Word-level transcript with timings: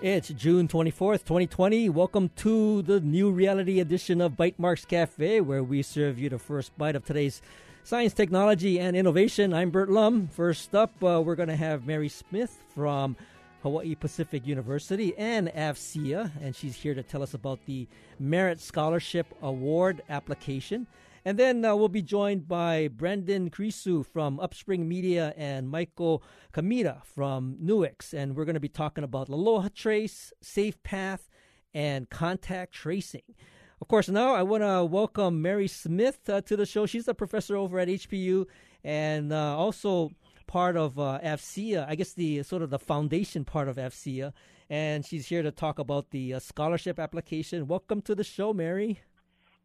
It's 0.00 0.28
June 0.28 0.68
24th, 0.68 1.24
2020. 1.24 1.88
Welcome 1.88 2.30
to 2.36 2.82
the 2.82 3.00
new 3.00 3.32
reality 3.32 3.80
edition 3.80 4.20
of 4.20 4.34
Bytemarks 4.34 4.86
Cafe, 4.86 5.40
where 5.40 5.64
we 5.64 5.82
serve 5.82 6.20
you 6.20 6.28
the 6.28 6.38
first 6.38 6.76
bite 6.78 6.94
of 6.94 7.04
today's 7.04 7.42
science, 7.82 8.12
technology, 8.12 8.78
and 8.78 8.96
innovation. 8.96 9.52
I'm 9.52 9.70
Bert 9.70 9.90
Lum. 9.90 10.28
First 10.28 10.72
up, 10.72 10.92
uh, 11.02 11.20
we're 11.20 11.34
going 11.34 11.48
to 11.48 11.56
have 11.56 11.84
Mary 11.84 12.08
Smith 12.08 12.62
from 12.76 13.16
Hawaii 13.64 13.96
Pacific 13.96 14.46
University 14.46 15.18
and 15.18 15.48
AFCEA, 15.48 16.30
and 16.40 16.54
she's 16.54 16.76
here 16.76 16.94
to 16.94 17.02
tell 17.02 17.24
us 17.24 17.34
about 17.34 17.58
the 17.66 17.88
Merit 18.20 18.60
Scholarship 18.60 19.26
Award 19.42 20.02
application. 20.08 20.86
And 21.24 21.38
then 21.38 21.64
uh, 21.64 21.74
we'll 21.74 21.88
be 21.88 22.02
joined 22.02 22.48
by 22.48 22.88
Brendan 22.88 23.50
Kurisu 23.50 24.04
from 24.06 24.38
Upspring 24.38 24.86
Media 24.86 25.34
and 25.36 25.68
Michael 25.68 26.22
Kamita 26.52 27.04
from 27.04 27.56
Nuix. 27.62 28.12
And 28.12 28.36
we're 28.36 28.44
going 28.44 28.54
to 28.54 28.60
be 28.60 28.68
talking 28.68 29.04
about 29.04 29.28
Aloha 29.28 29.68
Trace, 29.74 30.32
Safe 30.40 30.82
Path, 30.82 31.28
and 31.74 32.08
contact 32.08 32.72
tracing. 32.72 33.34
Of 33.80 33.88
course, 33.88 34.08
now 34.08 34.34
I 34.34 34.42
want 34.42 34.62
to 34.64 34.84
welcome 34.84 35.40
Mary 35.40 35.68
Smith 35.68 36.28
uh, 36.28 36.40
to 36.42 36.56
the 36.56 36.66
show. 36.66 36.86
She's 36.86 37.06
a 37.06 37.14
professor 37.14 37.56
over 37.56 37.78
at 37.78 37.88
HPU 37.88 38.46
and 38.82 39.32
uh, 39.32 39.56
also 39.56 40.10
part 40.46 40.76
of 40.76 40.98
uh, 40.98 41.20
AFCEA, 41.22 41.86
I 41.88 41.94
guess 41.94 42.12
the 42.14 42.42
sort 42.42 42.62
of 42.62 42.70
the 42.70 42.78
foundation 42.78 43.44
part 43.44 43.68
of 43.68 43.76
AFCEA. 43.76 44.32
And 44.70 45.06
she's 45.06 45.26
here 45.26 45.42
to 45.42 45.50
talk 45.50 45.78
about 45.78 46.10
the 46.10 46.34
uh, 46.34 46.40
scholarship 46.40 46.98
application. 46.98 47.68
Welcome 47.68 48.02
to 48.02 48.14
the 48.14 48.24
show, 48.24 48.52
Mary. 48.52 49.00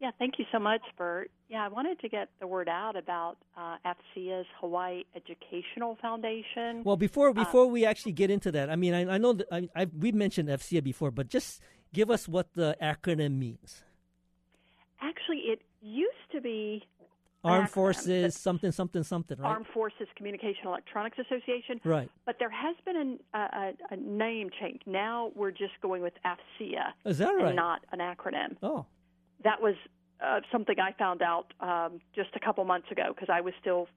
Yeah, 0.03 0.11
thank 0.19 0.37
you 0.37 0.43
so 0.51 0.59
much, 0.59 0.81
Bert. 0.97 1.31
Yeah, 1.47 1.63
I 1.63 1.69
wanted 1.69 1.97
to 2.01 2.09
get 2.09 2.27
the 2.41 2.45
word 2.45 2.67
out 2.67 2.97
about 2.97 3.37
uh, 3.55 3.77
Hawaii 4.59 5.03
Educational 5.15 5.97
Foundation. 6.01 6.83
Well, 6.83 6.97
before 6.97 7.29
uh, 7.29 7.33
before 7.33 7.63
uh, 7.63 7.67
we 7.67 7.85
actually 7.85 8.11
get 8.11 8.29
into 8.29 8.51
that, 8.51 8.69
I 8.69 8.75
mean, 8.75 8.93
I, 8.93 9.15
I 9.15 9.17
know 9.17 9.31
that 9.31 9.47
I, 9.49 9.69
I, 9.73 9.87
we've 9.97 10.13
mentioned 10.13 10.49
AFCEA 10.49 10.83
before, 10.83 11.09
but 11.09 11.29
just 11.29 11.61
give 11.93 12.11
us 12.11 12.27
what 12.27 12.53
the 12.53 12.75
acronym 12.81 13.37
means. 13.37 13.85
Actually, 14.99 15.43
it 15.45 15.61
used 15.81 16.29
to 16.33 16.41
be 16.41 16.83
Armed 17.45 17.69
Forces, 17.69 18.35
something, 18.35 18.73
something, 18.73 19.03
something, 19.03 19.37
right? 19.37 19.47
Armed 19.47 19.67
Forces 19.73 20.09
Communication 20.17 20.67
Electronics 20.67 21.17
Association. 21.17 21.79
Right. 21.85 22.11
But 22.25 22.39
there 22.39 22.49
has 22.49 22.75
been 22.83 22.97
an, 22.97 23.19
a, 23.33 23.71
a, 23.89 23.95
name 23.95 24.49
change. 24.59 24.81
Now 24.85 25.31
we're 25.33 25.51
just 25.51 25.79
going 25.81 26.01
with 26.01 26.13
AFCEA. 26.25 26.91
Is 27.05 27.19
that 27.19 27.31
right? 27.35 27.55
not 27.55 27.85
an 27.93 27.99
acronym. 27.99 28.57
Oh 28.61 28.85
that 29.43 29.61
was 29.61 29.75
uh, 30.23 30.39
something 30.51 30.75
I 30.79 30.93
found 30.93 31.21
out 31.21 31.53
um, 31.59 31.99
just 32.15 32.29
a 32.35 32.39
couple 32.39 32.63
months 32.65 32.89
ago 32.91 33.13
because 33.13 33.29
I 33.31 33.41
was 33.41 33.53
still 33.59 33.87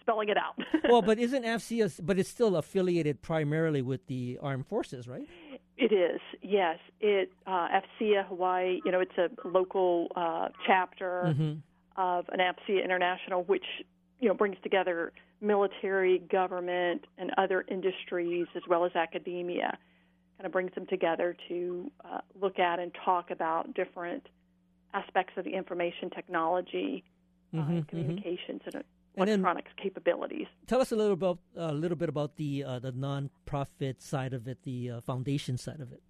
spelling 0.00 0.28
it 0.28 0.36
out. 0.36 0.56
well, 0.88 1.02
but 1.02 1.18
isn't 1.18 1.44
AFCEA, 1.44 2.00
but 2.02 2.18
it's 2.18 2.28
still 2.28 2.56
affiliated 2.56 3.22
primarily 3.22 3.82
with 3.82 4.06
the 4.06 4.38
armed 4.42 4.66
forces, 4.66 5.06
right? 5.06 5.28
It 5.76 5.92
is, 5.92 6.20
yes. 6.42 6.78
It 7.00 7.30
uh, 7.46 7.68
AFCEA 7.68 8.26
Hawaii, 8.26 8.80
you 8.84 8.90
know, 8.90 9.00
it's 9.00 9.16
a 9.18 9.28
local 9.46 10.08
uh, 10.16 10.48
chapter 10.66 11.24
mm-hmm. 11.26 11.52
of 11.96 12.24
an 12.30 12.40
AFCEA 12.40 12.84
International, 12.84 13.44
which 13.44 13.64
you 14.20 14.28
know 14.28 14.34
brings 14.34 14.56
together 14.62 15.12
military, 15.40 16.18
government, 16.18 17.04
and 17.16 17.30
other 17.38 17.64
industries 17.68 18.46
as 18.56 18.62
well 18.68 18.84
as 18.84 18.96
academia 18.96 19.78
kind 20.38 20.46
of 20.46 20.52
brings 20.52 20.72
them 20.74 20.86
together 20.86 21.36
to 21.48 21.90
uh, 22.04 22.20
look 22.40 22.58
at 22.60 22.78
and 22.78 22.92
talk 23.04 23.30
about 23.30 23.74
different 23.74 24.24
aspects 24.94 25.32
of 25.36 25.44
the 25.44 25.52
information 25.52 26.10
technology, 26.10 27.04
uh, 27.52 27.58
mm-hmm, 27.58 27.78
uh, 27.78 27.82
communications, 27.88 28.62
mm-hmm. 28.64 28.76
and 28.76 28.84
electronics 29.28 29.70
and 29.76 29.82
capabilities. 29.82 30.46
Tell 30.68 30.80
us 30.80 30.92
a 30.92 30.96
little 30.96 31.14
about 31.14 31.40
a 31.56 31.68
uh, 31.68 31.72
little 31.72 31.96
bit 31.96 32.08
about 32.08 32.36
the 32.36 32.62
uh, 32.64 32.78
the 32.78 32.92
nonprofit 32.92 34.00
side 34.00 34.32
of 34.32 34.46
it, 34.46 34.62
the 34.62 34.90
uh, 34.90 35.00
foundation 35.00 35.58
side 35.58 35.80
of 35.80 35.92
it. 35.92 36.02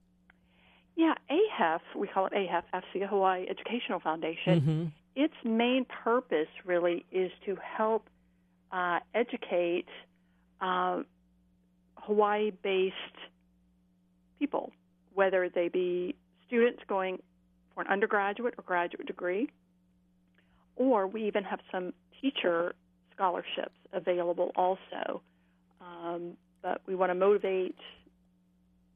Yeah, 0.94 1.14
AHEF, 1.30 1.80
we 1.96 2.06
call 2.08 2.26
it 2.26 2.32
AHEF, 2.34 2.64
AFCEA 2.74 3.08
Hawaii 3.08 3.46
Educational 3.48 4.00
Foundation. 4.00 4.60
Mm-hmm. 4.60 4.84
Its 5.14 5.34
main 5.44 5.86
purpose 6.04 6.48
really 6.64 7.06
is 7.10 7.30
to 7.46 7.56
help 7.56 8.08
uh, 8.72 8.98
educate 9.14 9.88
Hawaii-based 12.08 12.94
people, 14.38 14.72
whether 15.14 15.48
they 15.48 15.68
be 15.68 16.14
students 16.46 16.82
going 16.88 17.20
for 17.74 17.82
an 17.82 17.88
undergraduate 17.88 18.54
or 18.58 18.64
graduate 18.64 19.06
degree, 19.06 19.48
or 20.76 21.06
we 21.06 21.26
even 21.26 21.44
have 21.44 21.60
some 21.70 21.92
teacher 22.20 22.74
scholarships 23.14 23.74
available 23.92 24.52
also. 24.56 25.22
Um, 25.80 26.36
but 26.62 26.80
we 26.86 26.94
want 26.94 27.10
to 27.10 27.14
motivate 27.14 27.76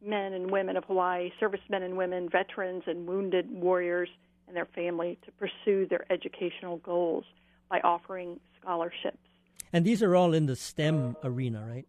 men 0.05 0.33
and 0.33 0.51
women 0.51 0.77
of 0.77 0.85
Hawaii, 0.85 1.31
servicemen 1.39 1.83
and 1.83 1.97
women, 1.97 2.29
veterans 2.29 2.83
and 2.87 3.07
wounded 3.07 3.51
warriors 3.51 4.09
and 4.49 4.57
their 4.57 4.67
family 4.75 5.19
to 5.25 5.33
pursue 5.33 5.87
their 5.87 6.05
educational 6.11 6.79
goals 6.79 7.25
by 7.71 7.81
offering 7.81 8.41
scholarships. 8.61 9.19
And 9.73 9.85
these 9.85 10.03
are 10.03 10.15
all 10.15 10.35
in 10.35 10.47
the 10.47 10.57
STEM 10.57 11.17
arena, 11.25 11.65
right? 11.67 11.87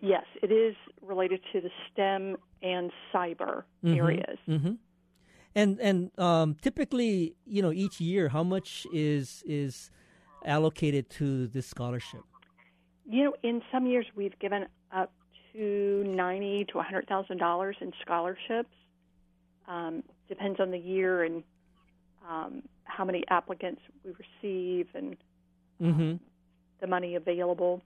Yes, 0.00 0.24
it 0.42 0.50
is 0.50 0.74
related 1.02 1.40
to 1.52 1.60
the 1.60 1.70
STEM 1.90 2.36
and 2.62 2.90
cyber 3.12 3.64
mm-hmm. 3.84 3.94
areas. 3.94 4.38
Mm-hmm. 4.48 4.72
And 5.54 5.80
and 5.80 6.10
um, 6.18 6.56
typically, 6.62 7.34
you 7.44 7.60
know, 7.60 7.72
each 7.72 8.00
year, 8.00 8.28
how 8.28 8.42
much 8.42 8.86
is 8.92 9.42
is 9.46 9.90
allocated 10.44 11.10
to 11.10 11.46
this 11.48 11.66
scholarship? 11.66 12.22
You 13.08 13.24
know, 13.24 13.34
in 13.42 13.62
some 13.70 13.86
years 13.86 14.06
we've 14.16 14.38
given 14.38 14.66
up 14.92 15.12
to 15.52 16.04
ninety 16.06 16.64
to 16.72 16.80
hundred 16.80 17.06
thousand 17.06 17.38
dollars 17.38 17.76
in 17.80 17.92
scholarships. 18.00 18.74
Um, 19.68 20.02
depends 20.28 20.58
on 20.58 20.70
the 20.70 20.78
year 20.78 21.22
and 21.22 21.44
um, 22.28 22.62
how 22.84 23.04
many 23.04 23.22
applicants 23.28 23.80
we 24.04 24.12
receive 24.12 24.88
and 24.94 25.16
mm-hmm. 25.80 26.00
um, 26.00 26.20
the 26.80 26.86
money 26.86 27.14
available. 27.14 27.82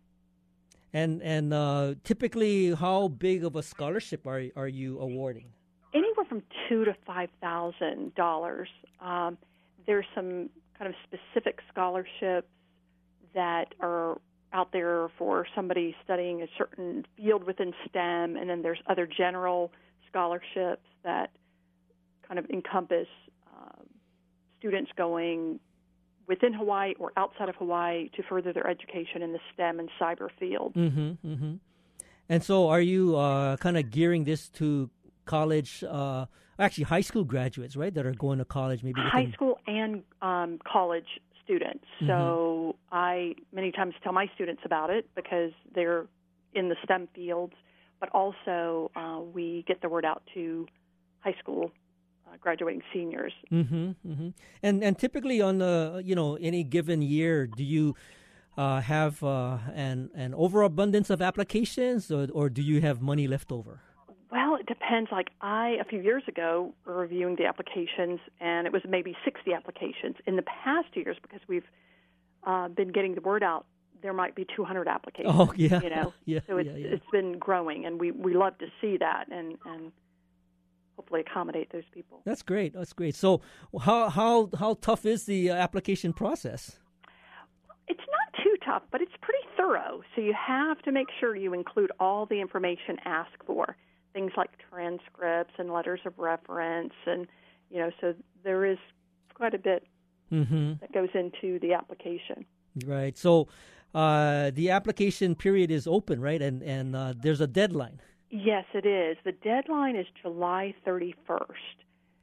And 0.97 1.23
and 1.23 1.53
uh, 1.53 1.95
typically, 2.05 2.75
how 2.75 3.09
big 3.09 3.45
of 3.45 3.55
a 3.55 3.63
scholarship 3.63 4.27
are 4.27 4.43
are 4.57 4.67
you 4.67 4.99
awarding? 4.99 5.49
Anywhere 5.93 6.25
from 6.27 6.43
two 6.67 6.87
to 6.87 6.97
five 7.07 7.29
thousand 7.39 7.99
um, 7.99 8.13
dollars. 8.17 8.69
There's 9.87 10.07
some 10.15 10.49
kind 10.79 10.89
of 10.89 10.95
specific 11.07 11.59
scholarships 11.71 12.49
that 13.35 13.75
are 13.79 14.19
out 14.55 14.73
there 14.73 15.09
for 15.19 15.47
somebody 15.55 15.95
studying 16.03 16.41
a 16.41 16.47
certain 16.57 17.05
field 17.19 17.45
within 17.45 17.75
STEM, 17.91 18.39
and 18.39 18.49
then 18.49 18.63
there's 18.63 18.81
other 18.87 19.07
general 19.07 19.73
scholarships 20.09 20.89
that 21.05 21.29
kind 22.27 22.39
of 22.39 22.47
encompass 22.49 23.07
uh, 23.55 23.83
students 24.59 24.91
going 24.97 25.61
within 26.27 26.53
Hawaii 26.53 26.95
or 26.99 27.13
outside 27.17 27.49
of 27.49 27.57
Hawaii 27.57 28.09
to 28.17 28.23
further 28.23 28.53
their 28.53 28.67
education 28.67 29.23
in 29.23 29.33
the 29.33 29.41
STEM 29.55 29.79
and 29.79 29.89
cyber 30.01 30.29
field. 30.39 30.75
Mm-hmm, 30.75 31.27
mm-hmm. 31.27 31.55
And 32.29 32.43
so, 32.43 32.69
are 32.69 32.81
you 32.81 33.17
uh, 33.17 33.57
kind 33.59 33.77
of 33.77 33.91
gearing 33.91 34.25
this 34.25 34.49
to 34.51 34.91
college, 35.25 35.85
uh, 35.89 36.27
actually 36.59 36.85
high 36.85 37.01
school 37.01 37.25
graduates, 37.25 37.77
right, 37.77 37.95
that 37.95 38.05
are 38.05 38.15
going 38.15 38.39
to 38.39 38.45
college? 38.45 38.83
Maybe 38.83 39.01
high 39.01 39.31
school 39.33 39.59
and 39.67 40.03
um, 40.23 40.59
college 40.67 41.21
students. 41.45 41.85
Mm-hmm. 42.01 42.09
So 42.09 42.77
I 42.91 43.37
many 43.53 43.71
times 43.71 43.95
tell 44.03 44.13
my 44.13 44.27
students 44.35 44.63
about 44.65 44.91
it 44.91 45.09
because 45.15 45.53
they're 45.75 46.07
in 46.53 46.69
the 46.69 46.77
STEM 46.85 47.09
fields, 47.15 47.55
but 48.01 48.09
also 48.11 48.91
uh, 48.97 49.21
we 49.21 49.65
get 49.69 49.81
the 49.81 49.89
word 49.89 50.05
out 50.05 50.23
to 50.35 50.67
high 51.21 51.37
school 51.39 51.71
graduating 52.41 52.83
seniors. 52.93 53.33
Mm-hmm, 53.51 53.91
mm-hmm. 54.07 54.29
And 54.63 54.83
and 54.83 54.99
typically 54.99 55.41
on 55.41 55.59
the 55.59 56.03
you 56.05 56.15
know 56.15 56.37
any 56.37 56.65
given 56.65 57.03
year, 57.03 57.47
do 57.47 57.65
you 57.65 57.95
uh, 58.57 58.81
have 58.81 59.23
uh, 59.23 59.59
an 59.75 60.11
an 60.15 60.35
overabundance 60.35 61.11
of 61.11 61.21
applications, 61.21 62.11
or, 62.11 62.29
or 62.33 62.49
do 62.49 62.63
you 62.63 62.81
have 62.81 63.03
money 63.03 63.27
left 63.27 63.53
over? 63.53 63.81
Well, 64.31 64.57
it 64.57 64.67
depends. 64.67 65.11
Like 65.13 65.29
I, 65.41 65.77
a 65.81 65.85
few 65.85 66.01
years 66.01 66.25
ago, 66.27 66.75
were 66.85 66.97
reviewing 66.97 67.37
the 67.37 67.47
applications, 67.47 68.21
and 68.41 68.67
it 68.67 68.73
was 68.73 68.83
maybe 68.89 69.17
60 69.25 69.53
applications. 69.53 70.17
In 70.27 70.37
the 70.37 70.43
past 70.43 70.89
years, 70.95 71.17
because 71.23 71.41
we've 71.49 71.67
uh, 72.45 72.69
been 72.69 72.93
getting 72.93 73.15
the 73.15 73.21
word 73.21 73.43
out, 73.43 73.67
there 74.03 74.13
might 74.13 74.35
be 74.35 74.47
200 74.57 74.89
applications. 74.89 75.35
Oh, 75.37 75.53
yeah, 75.57 75.81
you 75.81 75.91
know. 75.91 76.13
yeah, 76.25 76.41
so 76.47 76.59
it's 76.59 76.69
yeah, 76.69 76.77
yeah. 76.77 76.95
it's 76.95 77.07
been 77.13 77.39
growing, 77.39 77.87
and 77.87 78.01
we 78.01 78.11
we 78.11 78.35
love 78.35 78.59
to 78.59 78.67
see 78.81 78.97
that, 78.99 79.27
and 79.31 79.59
and 79.65 79.93
hopefully 80.97 81.21
accommodate 81.21 81.71
those 81.73 81.85
people. 81.93 82.23
That's 82.25 82.43
great. 82.43 82.75
That's 82.75 82.93
great. 82.93 83.15
So, 83.15 83.41
how 83.81 84.09
how 84.09 84.51
how 84.59 84.75
tough 84.81 85.07
is 85.07 85.25
the 85.25 85.51
uh, 85.51 85.55
application 85.55 86.13
process? 86.13 86.79
It's 87.89 88.01
not 88.01 88.43
too 88.43 88.55
tough, 88.65 88.83
but 88.91 89.01
it's 89.01 89.13
pretty 89.21 89.45
thorough. 89.57 90.03
So 90.15 90.21
you 90.21 90.35
have 90.35 90.81
to 90.83 90.93
make 90.93 91.07
sure 91.21 91.37
you 91.37 91.55
include 91.55 91.93
all 92.01 92.27
the 92.27 92.41
information 92.41 92.99
asked 93.05 93.43
for, 93.47 93.77
things 94.13 94.33
like 94.37 94.51
transcripts 94.71 95.55
and 95.59 95.73
letters 95.73 96.01
of 96.05 96.19
reference, 96.19 96.95
and 97.07 97.27
you 97.71 97.79
know, 97.79 97.91
so 98.01 98.15
there 98.43 98.65
is 98.65 98.79
quite 99.35 99.55
a 99.55 99.59
bit 99.59 99.87
mm-hmm. 100.33 100.75
that 100.81 100.93
goes 100.93 101.09
into 101.15 101.59
the 101.61 101.75
application. 101.75 102.45
Right. 102.85 103.17
So 103.17 103.49
uh, 103.95 104.51
the 104.53 104.71
application 104.71 105.35
period 105.35 105.71
is 105.71 105.87
open, 105.87 106.21
right? 106.21 106.43
And 106.43 106.63
and 106.63 106.97
uh, 106.97 107.15
there's 107.17 107.41
a 107.41 107.47
deadline. 107.47 108.01
Yes, 108.45 108.65
it 108.75 108.85
is. 108.85 109.17
The 109.25 109.33
deadline 109.33 109.97
is 109.97 110.07
July 110.21 110.75
31st. 110.87 111.15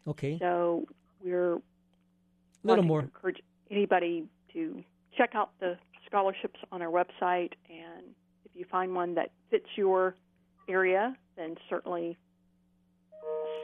Okay. 0.07 0.38
So 0.39 0.86
we're 1.24 1.56
a 1.56 1.62
little 2.63 2.83
more. 2.83 3.00
encourage 3.01 3.42
anybody 3.71 4.25
to 4.54 4.83
check 5.18 5.31
out 5.33 5.51
the 5.60 5.77
scholarships 6.06 6.60
on 6.71 6.81
our 6.81 6.89
website, 6.92 7.54
and 7.69 8.04
if 8.45 8.51
you 8.54 8.65
find 8.69 8.94
one 8.94 9.15
that 9.15 9.31
fits 9.50 9.65
your 9.75 10.15
area, 10.69 11.15
then 11.36 11.56
certainly 11.69 12.18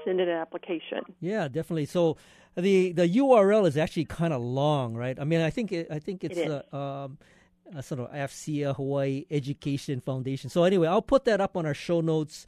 send 0.05 0.19
in 0.19 0.29
an 0.29 0.35
application. 0.35 1.03
Yeah, 1.19 1.47
definitely. 1.47 1.85
So 1.85 2.17
the 2.55 2.93
the 2.93 3.07
URL 3.07 3.67
is 3.67 3.77
actually 3.77 4.05
kind 4.05 4.33
of 4.33 4.41
long, 4.41 4.95
right? 4.95 5.19
I 5.19 5.23
mean, 5.23 5.41
I 5.41 5.49
think 5.49 5.71
it, 5.71 5.87
I 5.91 5.99
think 5.99 6.23
it's 6.23 6.37
It 6.37 6.49
a, 6.49 6.75
um, 6.75 7.17
a 7.75 7.83
sort 7.83 8.01
of 8.01 8.11
AFCEA 8.11 8.75
Hawaii 8.75 9.25
Education 9.29 9.99
Foundation. 9.99 10.49
So 10.49 10.63
anyway, 10.63 10.87
I'll 10.87 11.01
put 11.01 11.25
that 11.25 11.41
up 11.41 11.55
on 11.55 11.65
our 11.65 11.73
show 11.73 12.01
notes 12.01 12.47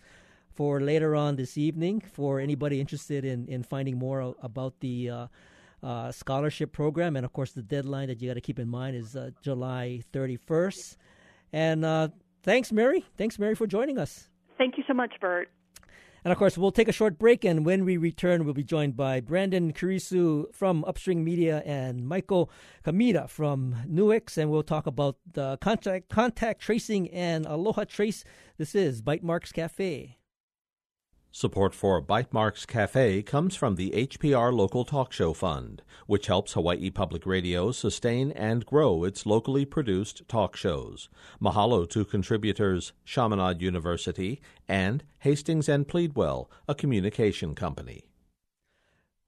for 0.54 0.82
later 0.82 1.16
on 1.16 1.36
this 1.36 1.58
evening 1.58 2.02
for 2.14 2.40
anybody 2.40 2.80
interested 2.80 3.26
in 3.26 3.48
in 3.48 3.64
finding 3.64 3.98
more 3.98 4.36
about 4.42 4.80
the. 4.80 5.10
Uh, 5.10 5.28
uh, 5.84 6.12
scholarship 6.12 6.72
program, 6.72 7.16
and 7.16 7.26
of 7.26 7.34
course, 7.34 7.54
the 7.54 7.62
deadline 7.64 8.08
that 8.08 8.22
you 8.22 8.30
got 8.30 8.36
to 8.36 8.42
keep 8.42 8.60
in 8.60 8.70
mind 8.70 8.96
is 8.96 9.16
uh, 9.16 9.32
July 9.42 10.02
31st. 10.14 10.96
And 11.54 11.84
uh, 11.84 12.10
thanks, 12.44 12.72
Mary. 12.72 13.04
Thanks, 13.18 13.40
Mary, 13.40 13.56
for 13.56 13.68
joining 13.68 13.98
us. 13.98 14.30
Thank 14.58 14.78
you 14.78 14.84
so 14.88 14.94
much, 14.94 15.14
Bert. 15.20 15.50
And 16.24 16.32
of 16.32 16.38
course, 16.38 16.56
we'll 16.56 16.72
take 16.72 16.88
a 16.88 16.92
short 16.92 17.18
break, 17.18 17.44
and 17.44 17.66
when 17.66 17.84
we 17.84 17.98
return, 17.98 18.46
we'll 18.46 18.54
be 18.54 18.64
joined 18.64 18.96
by 18.96 19.22
Brandon 19.22 19.74
Kurisu 19.74 20.54
from 20.54 20.84
Upspring 20.84 21.24
Media 21.24 21.64
and 21.66 22.08
Michael 22.08 22.52
Kamita 22.86 23.28
from 23.28 23.76
Nuix, 23.88 24.38
and 24.38 24.52
we'll 24.52 24.62
talk 24.62 24.86
about 24.86 25.18
the 25.34 25.58
contact, 25.62 26.10
contact 26.10 26.62
tracing 26.62 27.10
and 27.10 27.48
Aloha 27.48 27.86
Trace. 27.86 28.24
This 28.58 28.76
is 28.76 29.02
Bytemarks 29.02 29.52
Cafe. 29.52 30.21
Support 31.34 31.74
for 31.74 32.02
Bytemarks 32.02 32.68
Cafe 32.68 33.22
comes 33.22 33.56
from 33.56 33.76
the 33.76 33.92
HPR 33.92 34.54
Local 34.54 34.84
Talk 34.84 35.14
Show 35.14 35.32
Fund, 35.32 35.82
which 36.06 36.28
helps 36.28 36.52
Hawaii 36.52 36.90
Public 36.90 37.26
Radio 37.26 37.72
sustain 37.72 38.34
and 38.34 38.66
grow 38.66 39.06
its 39.06 39.26
locally 39.26 39.64
produced 39.64 40.28
talk 40.28 40.58
shows. 40.58 41.08
Mahalo 41.42 41.90
to 41.90 42.04
contributors 42.04 42.92
Chaminade 43.06 43.62
University 43.62 44.42
and 44.68 45.06
Hastings 45.20 45.70
and 45.70 45.88
Pleadwell, 45.88 46.52
a 46.68 46.76
communication 46.76 47.56
company. 47.56 48.11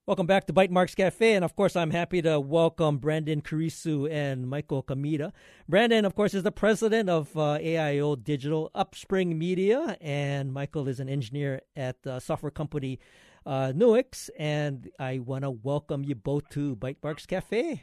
Welcome 0.06 0.28
back 0.28 0.48
to 0.48 0.54
Bytemarks 0.54 0.98
Cafe, 0.98 1.34
and 1.34 1.46
of 1.46 1.56
course, 1.56 1.78
I'm 1.78 1.92
happy 1.92 2.22
to 2.24 2.38
welcome 2.38 2.98
Brandon 2.98 3.42
Kurisu 3.42 4.12
and 4.12 4.50
Michael 4.50 4.84
Kamita. 4.84 5.32
Brandon, 5.70 6.04
of 6.04 6.14
course, 6.14 6.34
is 6.34 6.44
the 6.44 6.52
president 6.52 7.10
of 7.10 7.30
uh, 7.38 7.58
AIO 7.58 8.22
Digital 8.22 8.70
Upspring 8.76 9.38
Media, 9.38 9.96
and 10.02 10.52
Michael 10.52 10.90
is 10.90 11.00
an 11.00 11.08
engineer 11.08 11.62
at 11.78 12.04
the 12.04 12.20
software 12.20 12.52
company 12.52 13.00
uh, 13.46 13.72
Nuix. 13.74 14.30
And 14.38 14.90
I 15.00 15.20
want 15.20 15.46
to 15.46 15.52
welcome 15.52 16.04
you 16.04 16.16
both 16.16 16.50
to 16.50 16.76
Bytemarks 16.76 17.26
Cafe. 17.26 17.82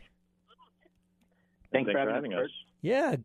Thanks, 1.72 1.90
for 1.90 1.98
having, 1.98 2.34
us. 2.34 2.50
Yeah. 2.82 3.16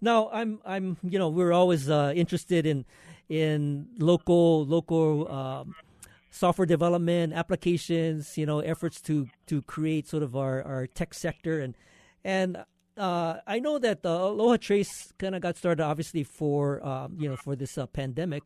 Now 0.00 0.30
I'm 0.32 0.60
I'm 0.64 0.96
you 1.02 1.18
know 1.18 1.28
we're 1.28 1.52
always 1.52 1.90
uh, 1.90 2.12
interested 2.14 2.66
in 2.66 2.84
in 3.28 3.88
local 3.98 4.64
local 4.64 5.28
um, 5.28 5.74
software 6.34 6.66
development 6.66 7.32
applications. 7.32 8.36
You 8.36 8.46
know 8.46 8.60
efforts 8.60 9.00
to 9.02 9.28
to 9.46 9.62
create 9.62 10.08
sort 10.08 10.22
of 10.22 10.34
our, 10.36 10.62
our 10.62 10.86
tech 10.86 11.14
sector 11.14 11.60
and 11.60 11.74
and 12.24 12.64
uh, 12.96 13.38
I 13.46 13.58
know 13.58 13.78
that 13.78 14.02
the 14.02 14.10
Aloha 14.10 14.56
Trace 14.56 15.12
kind 15.18 15.34
of 15.34 15.42
got 15.42 15.56
started 15.56 15.82
obviously 15.82 16.22
for 16.22 16.84
um, 16.86 17.16
you 17.18 17.28
know 17.28 17.36
for 17.36 17.56
this 17.56 17.78
uh, 17.78 17.86
pandemic. 17.86 18.42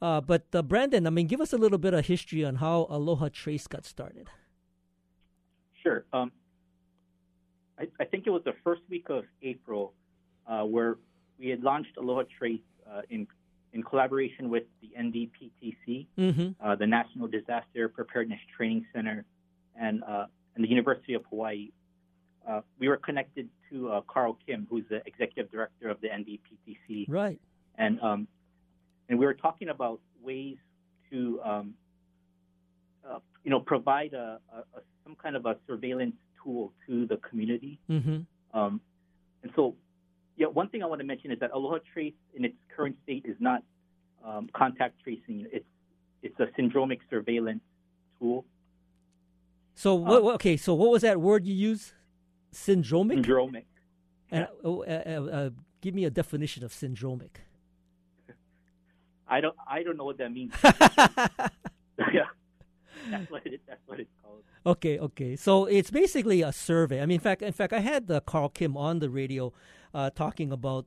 Uh, 0.00 0.20
but 0.20 0.46
uh, 0.52 0.62
Brandon, 0.62 1.06
I 1.06 1.10
mean, 1.10 1.28
give 1.28 1.40
us 1.40 1.52
a 1.52 1.56
little 1.56 1.78
bit 1.78 1.94
of 1.94 2.06
history 2.06 2.44
on 2.44 2.56
how 2.56 2.88
Aloha 2.90 3.28
Trace 3.28 3.68
got 3.68 3.84
started. 3.84 4.28
Sure. 5.80 6.04
Um, 6.12 6.32
I, 7.78 7.86
I 8.00 8.04
think 8.04 8.26
it 8.26 8.30
was 8.30 8.42
the 8.44 8.54
first 8.64 8.82
week 8.90 9.06
of 9.10 9.24
April 9.42 9.92
uh, 10.48 10.62
where 10.62 10.98
we 11.38 11.48
had 11.48 11.62
launched 11.62 11.96
Aloha 11.96 12.24
Trace 12.36 12.60
uh, 12.90 13.02
in 13.10 13.28
in 13.72 13.82
collaboration 13.82 14.50
with 14.50 14.64
the 14.82 14.90
NDPTC, 14.98 16.06
Mm-hmm. 16.18 16.48
uh, 16.64 16.76
the 16.76 16.86
National 16.86 17.26
Disaster 17.28 17.88
Preparedness 17.88 18.40
Training 18.56 18.84
Center, 18.94 19.24
and 19.80 20.02
uh, 20.04 20.26
and 20.54 20.64
the 20.64 20.68
University 20.68 21.14
of 21.14 21.22
Hawaii. 21.30 21.70
Uh, 22.46 22.60
we 22.78 22.88
were 22.88 22.96
connected 22.96 23.48
to 23.70 23.88
uh, 23.90 24.00
Carl 24.12 24.36
Kim, 24.46 24.66
who's 24.68 24.84
the 24.90 25.00
executive 25.06 25.50
director 25.50 25.88
of 25.88 26.00
the 26.00 26.08
NDPTC, 26.08 27.06
Right. 27.08 27.40
and 27.78 28.00
um, 28.00 28.26
and 29.08 29.18
we 29.18 29.24
were 29.26 29.34
talking 29.34 29.68
about 29.68 30.00
ways 30.22 30.56
to 31.10 31.40
um, 31.44 31.74
uh, 33.08 33.18
you 33.44 33.50
know 33.50 33.60
provide 33.60 34.12
a, 34.12 34.38
a, 34.54 34.58
a 34.58 34.80
some 35.04 35.16
kind 35.16 35.36
of 35.36 35.46
a 35.46 35.56
surveillance 35.66 36.14
tool 36.42 36.72
to 36.86 37.06
the 37.06 37.16
community. 37.18 37.78
Mm-hmm. 37.90 38.18
Um, 38.58 38.80
and 39.42 39.52
so, 39.56 39.74
yeah, 40.42 40.48
one 40.48 40.68
thing 40.68 40.82
I 40.82 40.86
want 40.86 41.00
to 41.00 41.06
mention 41.06 41.30
is 41.30 41.38
that 41.38 41.52
Aloha 41.52 41.78
Trace 41.92 42.14
in 42.34 42.44
its 42.44 42.56
current 42.76 42.96
state 43.04 43.24
is 43.24 43.36
not 43.38 43.62
um, 44.24 44.50
contact 44.52 45.00
tracing. 45.04 45.46
It's 45.52 45.64
it's 46.20 46.38
a 46.40 46.46
syndromic 46.60 46.98
surveillance 47.08 47.62
tool. 48.18 48.44
So 49.74 49.94
what, 49.94 50.24
what- 50.24 50.34
okay, 50.36 50.56
so 50.56 50.74
what 50.74 50.90
was 50.90 51.02
that 51.02 51.20
word 51.20 51.46
you 51.46 51.54
used? 51.54 51.92
Syndromic. 52.52 53.24
Syndromic. 53.24 53.64
And, 54.32 54.48
oh, 54.64 54.82
uh, 54.82 55.02
uh, 55.06 55.36
uh, 55.36 55.50
give 55.80 55.94
me 55.94 56.04
a 56.06 56.10
definition 56.10 56.64
of 56.64 56.72
syndromic. 56.72 57.36
I 59.28 59.40
don't 59.40 59.54
I 59.66 59.84
don't 59.84 59.96
know 59.96 60.04
what 60.04 60.18
that 60.18 60.32
means. 60.32 60.52
yeah, 60.64 62.28
that's 63.12 63.30
what 63.30 63.46
it, 63.46 63.60
that's 63.66 63.80
what 63.86 64.00
it's 64.00 64.10
called. 64.22 64.42
okay, 64.66 64.98
okay. 64.98 65.36
So 65.36 65.66
it's 65.66 65.90
basically 65.90 66.42
a 66.42 66.52
survey. 66.52 67.00
I 67.00 67.06
mean, 67.06 67.16
in 67.16 67.20
fact, 67.20 67.42
in 67.42 67.52
fact, 67.52 67.72
I 67.72 67.80
had 67.80 68.10
uh, 68.10 68.20
Carl 68.20 68.48
Kim 68.48 68.76
on 68.76 68.98
the 68.98 69.10
radio 69.10 69.52
uh, 69.94 70.10
talking 70.10 70.52
about, 70.52 70.86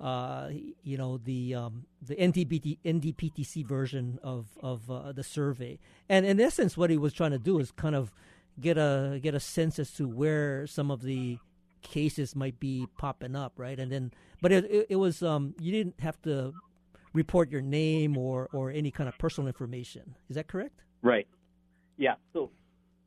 uh, 0.00 0.50
you 0.82 0.96
know, 0.96 1.18
the 1.18 1.54
um, 1.54 1.86
the 2.02 2.14
NDPT, 2.16 2.78
NDPTC 2.84 3.64
version 3.66 4.18
of 4.22 4.46
of 4.60 4.90
uh, 4.90 5.12
the 5.12 5.22
survey, 5.22 5.78
and 6.08 6.26
in 6.26 6.40
essence, 6.40 6.76
what 6.76 6.90
he 6.90 6.96
was 6.96 7.12
trying 7.12 7.32
to 7.32 7.38
do 7.38 7.58
is 7.58 7.70
kind 7.70 7.94
of 7.94 8.12
get 8.60 8.78
a 8.78 9.18
get 9.22 9.34
a 9.34 9.40
sense 9.40 9.78
as 9.78 9.90
to 9.92 10.08
where 10.08 10.66
some 10.66 10.90
of 10.90 11.02
the 11.02 11.38
cases 11.82 12.34
might 12.34 12.58
be 12.58 12.86
popping 12.98 13.36
up, 13.36 13.52
right? 13.56 13.78
And 13.78 13.92
then, 13.92 14.12
but 14.40 14.52
it 14.52 14.64
it, 14.70 14.86
it 14.90 14.96
was 14.96 15.22
um, 15.22 15.54
you 15.60 15.72
didn't 15.72 16.00
have 16.00 16.20
to 16.22 16.52
report 17.12 17.50
your 17.50 17.62
name 17.62 18.16
or 18.18 18.48
or 18.52 18.70
any 18.70 18.90
kind 18.90 19.08
of 19.08 19.16
personal 19.18 19.46
information. 19.48 20.16
Is 20.28 20.36
that 20.36 20.48
correct? 20.48 20.82
Right. 21.02 21.26
Yeah. 21.96 22.14
So, 22.32 22.50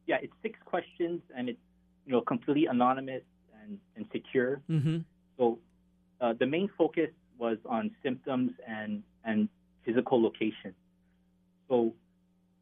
yeah, 0.05 0.17
it's 0.21 0.33
six 0.41 0.59
questions 0.65 1.21
and 1.35 1.49
it's 1.49 1.59
you 2.05 2.11
know 2.13 2.21
completely 2.21 2.65
anonymous 2.67 3.23
and, 3.61 3.77
and 3.95 4.05
secure. 4.11 4.61
Mm-hmm. 4.69 4.99
So, 5.37 5.59
uh, 6.21 6.33
the 6.39 6.45
main 6.45 6.69
focus 6.77 7.09
was 7.37 7.57
on 7.65 7.91
symptoms 8.03 8.51
and 8.67 9.03
and 9.23 9.49
physical 9.85 10.21
location. 10.21 10.73
So, 11.69 11.93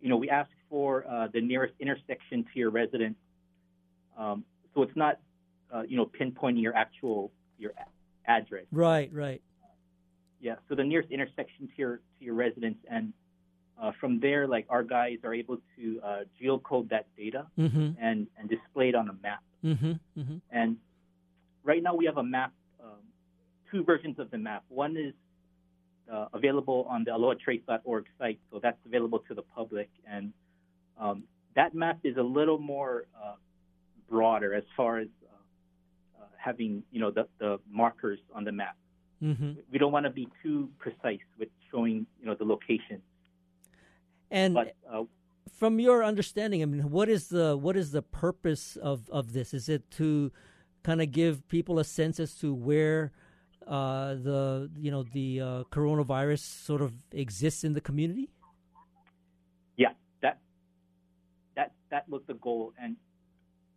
you 0.02 0.10
know, 0.10 0.18
we 0.18 0.30
asked 0.30 0.52
for 0.70 1.06
uh, 1.08 1.28
the 1.34 1.42
nearest 1.42 1.74
intersection 1.80 2.44
to 2.54 2.60
your 2.60 2.70
residence. 2.70 3.16
Um, 4.18 4.44
so 4.74 4.82
it's 4.82 4.96
not 4.96 5.20
uh, 5.74 5.84
you 5.88 5.98
know 5.98 6.06
pinpointing 6.06 6.62
your 6.62 6.76
actual 6.76 7.32
your 7.58 7.72
address. 8.28 8.66
Right, 8.72 9.12
right. 9.14 9.42
Yeah. 10.40 10.56
So 10.70 10.76
the 10.76 10.84
nearest 10.84 11.12
intersection 11.12 11.68
to 11.68 11.74
your 11.78 11.96
to 11.98 12.26
your 12.26 12.36
residence, 12.36 12.78
and 12.90 13.14
uh, 13.82 13.92
from 14.00 14.20
there, 14.20 14.48
like 14.48 14.66
our 14.70 14.84
guys 14.84 15.18
are 15.24 15.34
able 15.34 15.58
to 15.78 16.00
uh, 16.04 16.20
geocode 16.42 16.90
that 16.90 17.08
data 17.18 17.46
Mm-hmm. 17.60 17.92
and 18.02 18.28
and 18.38 18.50
display 18.50 18.90
it 18.90 18.96
on 18.96 19.10
a 19.10 19.16
map. 19.22 19.44
Mm-hmm. 19.64 19.92
Mm-hmm. 20.20 20.38
And 20.52 20.78
right 21.64 21.82
now 21.82 21.96
we 21.96 22.06
have 22.06 22.18
a 22.18 22.24
map, 22.24 22.54
um, 22.84 23.00
two 23.72 23.84
versions 23.84 24.20
of 24.20 24.32
the 24.32 24.38
map. 24.38 24.64
One 24.70 24.96
is 24.96 25.14
uh, 26.12 26.28
available 26.34 26.86
on 26.90 27.04
the 27.04 27.12
alohatrace.org 27.12 28.06
site, 28.20 28.40
so 28.52 28.60
that's 28.62 28.78
available 28.86 29.20
to 29.28 29.34
the 29.34 29.42
public. 29.42 29.90
And 30.08 30.32
um, 31.00 31.24
that 31.56 31.74
map 31.74 32.00
is 32.04 32.18
a 32.18 32.22
little 32.22 32.60
more 32.60 33.06
uh, 33.16 33.36
broader 34.10 34.54
as 34.54 34.64
far 34.78 35.00
as 35.00 35.08
uh, 35.24 36.22
uh, 36.22 36.26
having, 36.38 36.84
you 36.92 37.00
know, 37.00 37.12
the, 37.12 37.28
the 37.40 37.60
markers 37.70 38.20
on 38.34 38.44
the 38.44 38.52
map. 38.52 38.76
Mm-hmm. 39.24 39.54
We 39.72 39.80
don't 39.80 39.92
want 39.92 40.06
to 40.06 40.12
be 40.12 40.28
too 40.44 40.70
precise 40.78 41.26
with 41.40 41.50
showing, 41.72 42.06
you 42.20 42.26
know, 42.28 42.36
the 42.36 42.46
location. 42.46 43.02
And 44.32 44.54
But 44.54 44.76
uh, 44.90 45.04
from 45.54 45.80
your 45.80 46.04
understanding, 46.04 46.62
I 46.62 46.66
mean, 46.66 46.90
what 46.90 47.10
is 47.10 47.30
the 47.30 47.56
what 47.56 47.78
is 47.78 47.92
the 47.92 48.02
purpose 48.02 48.76
of, 48.76 49.10
of 49.10 49.34
this? 49.34 49.54
Is 49.54 49.70
it 49.70 49.90
to 49.92 50.32
kind 50.84 51.02
of 51.02 51.12
give 51.12 51.48
people 51.48 51.80
a 51.80 51.84
sense 51.84 52.20
as 52.20 52.36
to 52.36 52.54
where 52.54 53.12
uh, 53.68 54.16
the 54.16 54.70
you 54.78 54.92
know 54.92 55.04
the 55.04 55.42
uh, 55.42 55.64
coronavirus 55.72 56.40
sort 56.40 56.82
of 56.82 56.94
exists 57.12 57.64
in 57.64 57.74
the 57.74 57.82
community? 57.82 58.30
Yeah, 59.78 59.94
that 60.22 60.40
that 61.56 61.74
that 61.90 62.08
was 62.10 62.22
the 62.28 62.36
goal, 62.36 62.74
and 62.82 62.96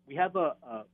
we 0.07 0.15
have 0.17 0.37
a, 0.37 0.57
a 0.69 0.85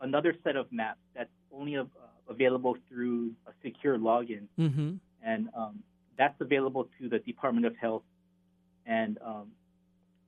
another 0.00 0.34
set 0.44 0.56
of 0.56 0.70
maps 0.72 1.00
that's 1.14 1.30
only 1.52 1.76
av- 1.76 1.86
uh, 2.00 2.32
available 2.32 2.76
through 2.88 3.32
a 3.46 3.52
secure 3.62 3.98
login, 3.98 4.46
Mm-hmm. 4.58 4.94
and 5.22 5.48
um, 5.56 5.82
that's 6.16 6.40
available 6.40 6.88
to 6.98 7.08
the 7.08 7.18
Department 7.20 7.66
of 7.66 7.76
Health 7.76 8.02
and 8.86 9.18
um, 9.24 9.48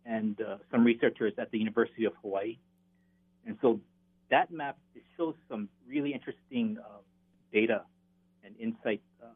and 0.06 0.40
uh, 0.40 0.58
some 0.70 0.84
researchers 0.84 1.32
at 1.38 1.50
the 1.50 1.58
University 1.58 2.04
of 2.04 2.12
Hawaii. 2.22 2.58
And 3.46 3.56
so 3.60 3.80
that 4.30 4.50
map 4.50 4.76
shows 5.16 5.34
some 5.48 5.68
really 5.88 6.12
interesting 6.12 6.78
uh, 6.80 6.98
data 7.52 7.82
and 8.44 8.54
insight. 8.58 9.00
Um, 9.22 9.30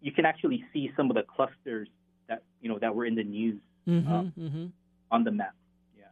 you 0.00 0.12
can 0.12 0.24
actually 0.24 0.64
see 0.72 0.90
some 0.96 1.10
of 1.10 1.16
the 1.16 1.22
clusters 1.22 1.88
that 2.28 2.42
you 2.60 2.68
know 2.68 2.78
that 2.78 2.94
were 2.94 3.06
in 3.06 3.14
the 3.14 3.24
news 3.24 3.60
mm-hmm, 3.88 4.12
uh, 4.12 4.22
mm-hmm. 4.22 4.66
on 5.10 5.24
the 5.24 5.30
map. 5.30 5.54
Yeah. 5.98 6.04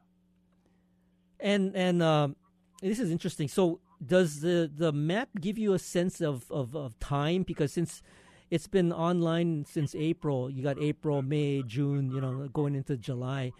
And 1.40 1.75
and 1.75 2.02
um, 2.02 2.37
this 2.82 2.98
is 2.98 3.10
interesting. 3.10 3.48
So 3.48 3.80
does 4.04 4.40
the 4.40 4.70
the 4.72 4.92
map 4.92 5.28
give 5.40 5.58
you 5.58 5.75
a 5.75 5.78
sense 5.78 6.20
of, 6.20 6.50
of, 6.50 6.76
of 6.76 6.98
time? 6.98 7.42
Because 7.42 7.72
since 7.72 8.02
it's 8.50 8.67
been 8.67 8.93
online 8.93 9.64
since 9.67 9.95
April, 9.95 10.50
you 10.50 10.62
got 10.62 10.81
April, 10.81 11.23
May, 11.23 11.62
June, 11.62 12.11
you 12.11 12.21
know, 12.21 12.49
going 12.49 12.75
into 12.75 12.97
July. 12.97 13.52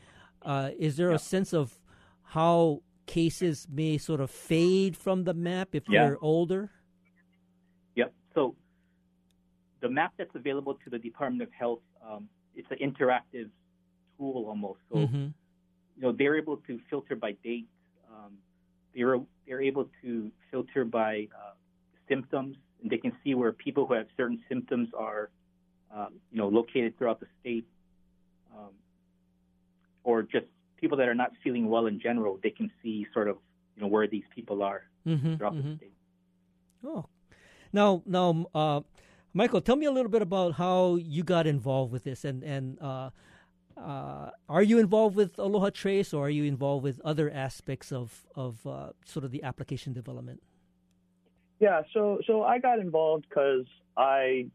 Uh, 0.43 0.71
is 0.79 0.97
there 0.97 1.11
Yeah. 1.11 1.17
a 1.17 1.19
sense 1.19 1.53
of 1.53 1.79
how 2.23 2.83
cases 3.07 3.67
may 3.71 3.99
sort 3.99 4.21
of 4.21 4.31
fade 4.31 4.97
from 4.97 5.25
the 5.25 5.35
map 5.35 5.75
if 5.75 5.85
Yeah. 5.89 6.07
they're 6.07 6.19
older? 6.23 6.71
Yep. 7.97 8.15
So 8.35 8.57
the 9.81 9.89
map 9.89 10.13
that's 10.17 10.35
available 10.35 10.75
to 10.85 10.91
the 10.91 10.99
Department 10.99 11.43
of 11.43 11.53
Health, 11.53 11.81
um, 12.03 12.29
it's 12.55 12.71
an 12.71 12.79
interactive 12.79 13.51
tool 14.17 14.47
almost. 14.49 14.81
So 14.91 14.97
Mm-hmm. 14.99 15.17
you 15.97 16.03
know 16.03 16.13
they're 16.13 16.37
able 16.37 16.59
to 16.69 16.79
filter 16.91 17.17
by 17.17 17.33
date. 17.45 17.69
Um, 18.11 18.39
they're 18.95 19.21
they're 19.47 19.63
able 19.63 19.91
to 20.03 20.31
filter 20.51 20.85
by 20.85 21.29
uh, 21.35 21.55
symptoms, 22.09 22.57
and 22.83 22.91
they 22.91 22.99
can 22.99 23.13
see 23.25 23.35
where 23.35 23.53
people 23.53 23.87
who 23.87 23.95
have 23.95 24.07
certain 24.17 24.41
symptoms 24.49 24.89
are, 24.97 25.31
um, 25.95 26.15
you 26.31 26.39
know, 26.39 26.49
located 26.49 26.97
throughout 26.97 27.21
the 27.21 27.27
state, 27.41 27.67
um, 28.57 28.71
or 30.05 30.23
just 30.23 30.47
people 30.77 30.97
that 30.99 31.09
are 31.09 31.15
not 31.15 31.33
feeling 31.43 31.69
well 31.69 31.87
in 31.87 32.01
general. 32.01 32.39
They 32.43 32.51
can 32.51 32.71
see 32.83 33.07
sort 33.13 33.29
of 33.29 33.37
you 33.77 33.83
know 33.83 33.89
where 33.89 34.07
these 34.07 34.25
people 34.35 34.63
are 34.63 34.83
Mm-hmm. 35.09 35.37
throughout 35.37 35.55
mm-hmm. 35.55 35.71
the 35.71 35.77
state. 35.77 35.93
Oh, 36.85 37.07
now, 37.73 38.03
now, 38.05 38.47
uh, 38.55 38.81
Michael, 39.33 39.61
tell 39.61 39.77
me 39.77 39.87
a 39.87 39.91
little 39.91 40.11
bit 40.11 40.21
about 40.21 40.55
how 40.55 40.97
you 40.97 41.23
got 41.23 41.47
involved 41.47 41.93
with 41.93 42.05
this, 42.05 42.25
and 42.25 42.43
and 42.43 42.79
uh, 42.81 43.11
uh, 43.77 44.31
are 44.49 44.63
you 44.63 44.79
involved 44.79 45.17
with 45.17 45.39
Aloha 45.39 45.71
Trace, 45.71 46.13
or 46.13 46.27
are 46.27 46.31
you 46.31 46.45
involved 46.45 46.85
with 46.85 47.01
other 47.05 47.31
aspects 47.31 47.91
of 47.91 48.27
of 48.35 48.67
uh, 48.67 48.91
sort 49.07 49.25
of 49.25 49.31
the 49.31 49.43
application 49.43 49.93
development? 49.93 50.43
Yeah, 51.61 51.83
so 51.93 52.21
so 52.27 52.43
I 52.45 52.59
got 52.59 52.79
involved 52.79 53.27
because 53.29 53.67
I 53.97 54.47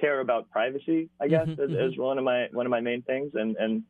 care 0.00 0.20
about 0.20 0.50
privacy, 0.50 1.08
I 1.20 1.28
guess, 1.28 1.46
Mhm, 1.48 1.58
as, 1.64 1.70
mhm. 1.70 1.92
as 1.92 1.96
one 1.98 2.18
of 2.18 2.24
my 2.24 2.48
one 2.52 2.66
of 2.66 2.70
my 2.70 2.80
main 2.80 3.02
things, 3.02 3.34
and 3.34 3.56
and 3.56 3.84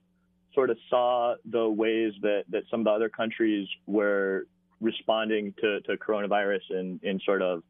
sort 0.55 0.71
of 0.71 0.79
saw 0.91 1.35
the 1.45 1.69
ways 1.69 2.13
that 2.23 2.45
that 2.51 2.65
some 2.71 2.81
of 2.81 2.85
the 2.85 2.91
other 2.91 3.09
countries 3.09 3.69
were 3.87 4.47
responding 4.81 5.55
to, 5.61 5.81
to 5.83 5.97
coronavirus 5.97 6.71
in 6.71 7.01
in 7.03 7.21
sort 7.21 7.43
of 7.43 7.63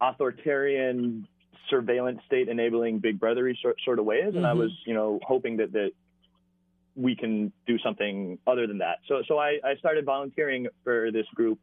authoritarian 0.00 1.26
surveillance 1.70 2.20
state 2.26 2.48
enabling 2.48 2.98
big 2.98 3.18
brothery 3.18 3.56
sort, 3.60 3.76
sort 3.84 3.98
of 3.98 4.04
ways, 4.04 4.34
and 4.36 4.46
I 4.46 4.52
Mhm. 4.52 4.58
was 4.58 4.72
you 4.86 4.94
know 4.94 5.18
hoping 5.22 5.56
that 5.58 5.72
that 5.72 5.92
we 6.94 7.14
can 7.14 7.52
do 7.66 7.78
something 7.78 8.38
other 8.46 8.66
than 8.66 8.78
that. 8.78 9.00
So 9.06 9.22
so 9.28 9.38
I, 9.38 9.58
I 9.62 9.76
started 9.76 10.04
volunteering 10.06 10.66
for 10.82 11.10
this 11.12 11.26
group 11.34 11.58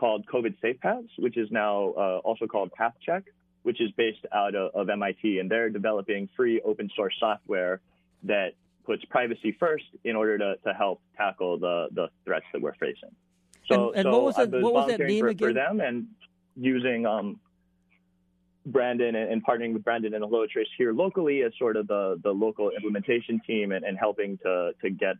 called 0.00 0.24
COVID 0.26 0.54
Safe 0.62 0.80
Paths, 0.80 1.10
which 1.18 1.36
is 1.36 1.48
now 1.50 1.92
uh, 1.96 2.20
also 2.24 2.46
called 2.46 2.70
PathCheck, 2.80 3.24
which 3.64 3.80
is 3.82 3.90
based 3.98 4.24
out 4.32 4.54
of, 4.54 4.74
of 4.74 4.88
MIT, 4.88 5.38
and 5.38 5.50
they're 5.50 5.68
developing 5.68 6.28
free 6.34 6.60
open 6.62 6.88
source 6.96 7.14
software 7.20 7.80
that 8.22 8.54
puts 8.86 9.04
privacy 9.04 9.54
first 9.60 9.84
in 10.04 10.16
order 10.16 10.38
to, 10.38 10.56
to 10.66 10.72
help 10.72 11.02
tackle 11.18 11.58
the, 11.58 11.88
the 11.92 12.08
threats 12.24 12.46
that 12.54 12.62
we're 12.62 12.74
facing. 12.74 13.14
So, 13.68 13.88
And- 13.90 13.96
and 13.98 14.04
so 14.06 14.10
what 14.12 14.22
was 14.24 14.36
that- 14.36 14.50
what 14.50 14.72
was 14.72 14.86
that 14.88 14.98
volunteering 14.98 15.12
name 15.12 15.24
for, 15.24 15.28
again? 15.28 15.48
for 15.48 15.52
them 15.52 15.80
and 15.80 16.06
using 16.56 17.04
um, 17.04 17.38
Brandon 18.64 19.14
and, 19.14 19.30
and 19.30 19.44
partnering 19.44 19.74
with 19.74 19.84
Brandon 19.84 20.14
and 20.14 20.24
Aloha 20.24 20.46
Trace 20.50 20.66
here 20.78 20.92
locally 20.94 21.42
as 21.42 21.52
sort 21.58 21.76
of 21.76 21.86
the, 21.88 22.18
the 22.22 22.30
local 22.32 22.70
implementation 22.70 23.38
team 23.46 23.72
and, 23.72 23.84
and 23.84 23.98
helping 23.98 24.38
to, 24.38 24.72
to 24.80 24.88
get 24.90 25.16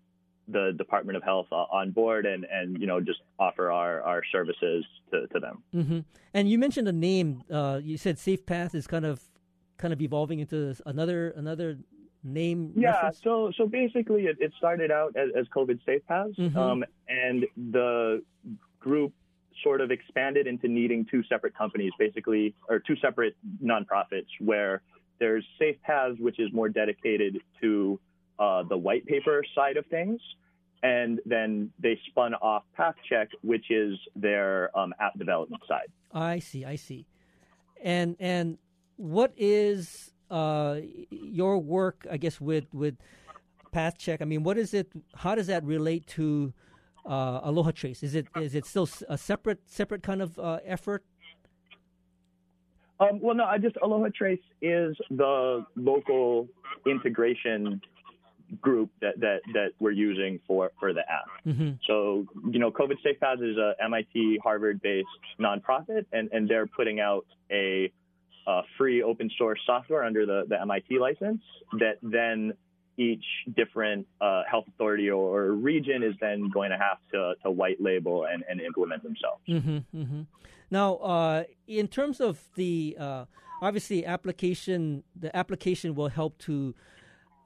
the 0.50 0.73
Department 0.76 1.16
of 1.16 1.23
Health 1.23 1.47
uh, 1.52 1.57
on 1.80 1.90
board 1.90 2.26
and, 2.26 2.45
and 2.50 2.80
you 2.80 2.87
know 2.87 3.00
just 3.00 3.21
offer 3.38 3.71
our, 3.71 4.02
our 4.02 4.23
services 4.33 4.85
to, 5.11 5.26
to 5.28 5.38
them. 5.40 5.62
hmm 5.73 5.99
And 6.35 6.49
you 6.49 6.59
mentioned 6.59 6.88
a 6.88 6.92
name. 6.92 7.42
Uh, 7.50 7.80
you 7.83 7.97
said 7.97 8.19
Safe 8.19 8.45
Path 8.47 8.75
is 8.75 8.87
kind 8.87 9.04
of 9.04 9.21
kind 9.78 9.92
of 9.92 10.00
evolving 10.00 10.40
into 10.40 10.75
another 10.87 11.30
another 11.30 11.78
name. 12.23 12.73
Yeah, 12.76 12.90
reference? 12.92 13.21
so 13.23 13.52
so 13.57 13.66
basically 13.66 14.23
it, 14.26 14.37
it 14.40 14.52
started 14.59 14.90
out 14.90 15.16
as, 15.16 15.28
as 15.37 15.47
COVID 15.57 15.78
Safe 15.87 16.02
Paths, 16.07 16.37
Mhm. 16.38 16.57
um, 16.57 16.85
and 17.09 17.47
the 17.73 18.23
group 18.78 19.12
sort 19.62 19.80
of 19.83 19.90
expanded 19.90 20.47
into 20.47 20.69
needing 20.69 21.04
two 21.11 21.23
separate 21.25 21.54
companies, 21.54 21.92
basically, 21.99 22.54
or 22.69 22.78
two 22.78 22.97
separate 22.97 23.37
nonprofits, 23.62 24.28
where 24.38 24.80
there's 25.19 25.45
Safe 25.59 25.76
Paths, 25.83 26.16
which 26.19 26.38
is 26.38 26.50
more 26.52 26.69
dedicated 26.71 27.38
to 27.61 28.00
uh, 28.40 28.62
the 28.64 28.76
white 28.76 29.06
paper 29.06 29.44
side 29.54 29.76
of 29.76 29.87
things, 29.87 30.20
and 30.82 31.20
then 31.26 31.70
they 31.78 32.00
spun 32.09 32.35
off 32.35 32.64
PathCheck, 32.78 33.28
which 33.42 33.70
is 33.70 33.99
their 34.16 34.76
um, 34.76 34.94
app 34.99 35.16
development 35.18 35.62
side. 35.68 35.88
I 36.12 36.38
see, 36.38 36.64
I 36.64 36.76
see. 36.76 37.06
And 37.82 38.16
and 38.18 38.59
what 38.97 39.32
is 39.37 40.12
uh, 40.30 40.80
your 41.11 41.59
work? 41.59 42.06
I 42.11 42.16
guess 42.16 42.40
with 42.40 42.64
with 42.73 42.97
PathCheck. 43.73 44.23
I 44.23 44.25
mean, 44.25 44.42
what 44.42 44.59
is 44.59 44.75
it? 44.75 44.90
How 45.14 45.35
does 45.35 45.47
that 45.47 45.64
relate 45.64 46.06
to 46.09 46.52
uh, 47.06 47.40
Aloha 47.42 47.73
Trace? 47.73 48.02
Is 48.02 48.14
it 48.14 48.26
is 48.37 48.54
it 48.54 48.64
still 48.64 48.88
a 49.09 49.18
separate 49.18 49.61
separate 49.66 50.02
kind 50.02 50.23
of 50.23 50.38
uh, 50.38 50.59
effort? 50.64 51.04
Um, 53.00 53.18
well, 53.20 53.35
no, 53.35 53.44
I 53.44 53.56
just 53.59 53.76
Aloha 53.82 54.09
Trace 54.14 54.40
is 54.61 54.97
the 55.11 55.64
local 55.76 56.49
integration 56.87 57.80
group 58.61 58.90
that, 59.00 59.19
that, 59.21 59.40
that 59.52 59.69
we're 59.78 59.90
using 59.90 60.40
for, 60.47 60.71
for 60.78 60.92
the 60.92 61.00
app. 61.00 61.28
Mm-hmm. 61.47 61.71
So, 61.87 62.26
you 62.50 62.59
know, 62.59 62.71
COVID 62.71 63.02
Safe 63.02 63.19
Paths 63.21 63.40
is 63.40 63.57
a 63.57 63.75
MIT 63.83 64.40
Harvard 64.42 64.80
based 64.83 65.09
nonprofit, 65.38 66.07
and, 66.12 66.28
and 66.33 66.49
they're 66.49 66.66
putting 66.66 67.00
out 67.00 67.26
a, 67.50 67.92
a 68.47 68.62
free 68.78 69.02
open 69.02 69.30
source 69.38 69.61
software 69.66 70.04
under 70.04 70.26
the, 70.26 70.45
the 70.49 70.61
MIT 70.61 70.99
license 70.99 71.42
that 71.78 71.99
then 72.02 72.54
each 72.97 73.25
different 73.57 74.07
uh, 74.21 74.42
health 74.50 74.64
authority 74.69 75.09
or 75.09 75.52
region 75.52 76.02
is 76.02 76.14
then 76.21 76.50
going 76.52 76.71
to 76.71 76.76
have 76.76 76.99
to, 77.12 77.35
to 77.42 77.50
white 77.50 77.80
label 77.80 78.26
and, 78.30 78.45
and 78.49 78.61
implement 78.61 79.02
themselves. 79.02 79.40
Mm-hmm, 79.49 79.97
mm-hmm. 79.97 80.21
Now, 80.71 80.97
uh, 80.97 81.45
in 81.66 81.88
terms 81.88 82.21
of 82.21 82.49
the 82.57 82.97
uh, 83.00 83.25
obviously 83.62 84.04
application, 84.04 85.02
the 85.19 85.35
application 85.35 85.95
will 85.95 86.09
help 86.09 86.38
to 86.38 86.75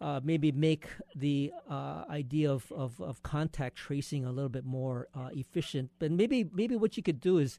uh, 0.00 0.20
maybe 0.22 0.52
make 0.52 0.86
the 1.14 1.52
uh, 1.70 2.04
idea 2.10 2.50
of, 2.50 2.70
of, 2.72 3.00
of 3.00 3.22
contact 3.22 3.76
tracing 3.76 4.24
a 4.24 4.32
little 4.32 4.48
bit 4.48 4.64
more 4.64 5.08
uh, 5.14 5.28
efficient. 5.32 5.90
But 5.98 6.10
maybe 6.10 6.48
maybe 6.52 6.76
what 6.76 6.96
you 6.96 7.02
could 7.02 7.20
do 7.20 7.38
is 7.38 7.58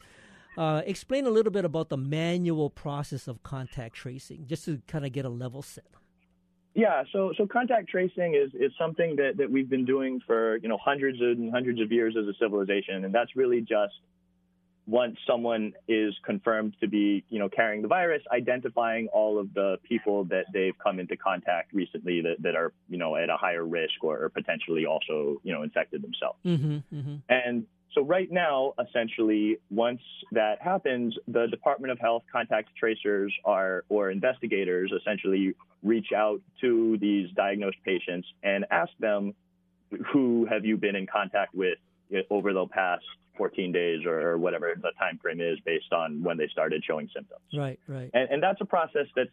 uh, 0.57 0.81
explain 0.85 1.25
a 1.25 1.29
little 1.29 1.51
bit 1.51 1.65
about 1.65 1.89
the 1.89 1.97
manual 1.97 2.69
process 2.69 3.27
of 3.27 3.43
contact 3.43 3.95
tracing, 3.95 4.45
just 4.47 4.65
to 4.65 4.81
kind 4.87 5.05
of 5.05 5.11
get 5.11 5.25
a 5.25 5.29
level 5.29 5.61
set. 5.61 5.85
Yeah, 6.73 7.03
so 7.13 7.31
so 7.37 7.47
contact 7.47 7.89
tracing 7.89 8.35
is 8.35 8.53
is 8.53 8.71
something 8.77 9.15
that, 9.15 9.37
that 9.37 9.49
we've 9.49 9.69
been 9.69 9.85
doing 9.85 10.19
for 10.25 10.57
you 10.57 10.67
know 10.67 10.77
hundreds 10.83 11.19
and 11.21 11.51
hundreds 11.51 11.79
of 11.79 11.91
years 11.91 12.15
as 12.19 12.27
a 12.27 12.33
civilization, 12.37 13.05
and 13.05 13.13
that's 13.13 13.35
really 13.35 13.61
just 13.61 13.95
once 14.87 15.17
someone 15.27 15.73
is 15.87 16.13
confirmed 16.23 16.75
to 16.79 16.87
be 16.87 17.23
you 17.29 17.39
know 17.39 17.49
carrying 17.49 17.81
the 17.81 17.87
virus, 17.87 18.21
identifying 18.31 19.07
all 19.07 19.39
of 19.39 19.53
the 19.53 19.77
people 19.83 20.25
that 20.25 20.45
they've 20.53 20.77
come 20.83 20.99
into 20.99 21.17
contact 21.17 21.73
recently 21.73 22.21
that, 22.21 22.35
that 22.39 22.55
are 22.55 22.71
you 22.89 22.97
know 22.97 23.15
at 23.15 23.29
a 23.29 23.37
higher 23.37 23.65
risk 23.65 24.03
or, 24.03 24.23
or 24.23 24.29
potentially 24.29 24.85
also 24.85 25.41
you 25.43 25.53
know 25.53 25.63
infected 25.63 26.01
themselves. 26.01 26.39
Mm-hmm, 26.45 26.97
mm-hmm. 26.97 27.15
And 27.29 27.65
so 27.95 28.01
right 28.01 28.29
now, 28.29 28.73
essentially, 28.77 29.57
once 29.71 30.01
that 30.33 30.61
happens, 30.61 31.15
the 31.29 31.47
Department 31.47 31.91
of 31.93 31.99
Health 31.99 32.23
contact 32.29 32.69
tracers 32.77 33.33
are, 33.45 33.85
or 33.87 34.11
investigators 34.11 34.91
essentially 34.91 35.55
reach 35.81 36.07
out 36.13 36.41
to 36.59 36.97
these 36.99 37.29
diagnosed 37.35 37.77
patients 37.85 38.27
and 38.43 38.65
ask 38.69 38.91
them, 38.99 39.33
who 40.11 40.45
have 40.49 40.65
you 40.65 40.75
been 40.75 40.95
in 40.95 41.07
contact 41.07 41.55
with 41.55 41.77
over 42.29 42.51
the 42.51 42.65
past 42.67 43.05
14 43.37 43.71
days 43.71 44.05
or 44.05 44.37
whatever 44.37 44.73
the 44.75 44.91
time 44.99 45.19
frame 45.21 45.41
is 45.41 45.57
based 45.65 45.91
on 45.91 46.23
when 46.23 46.37
they 46.37 46.47
started 46.47 46.83
showing 46.85 47.09
symptoms. 47.13 47.41
Right, 47.53 47.79
right. 47.87 48.09
And, 48.13 48.29
and 48.29 48.43
that's 48.43 48.61
a 48.61 48.65
process 48.65 49.07
that's, 49.15 49.29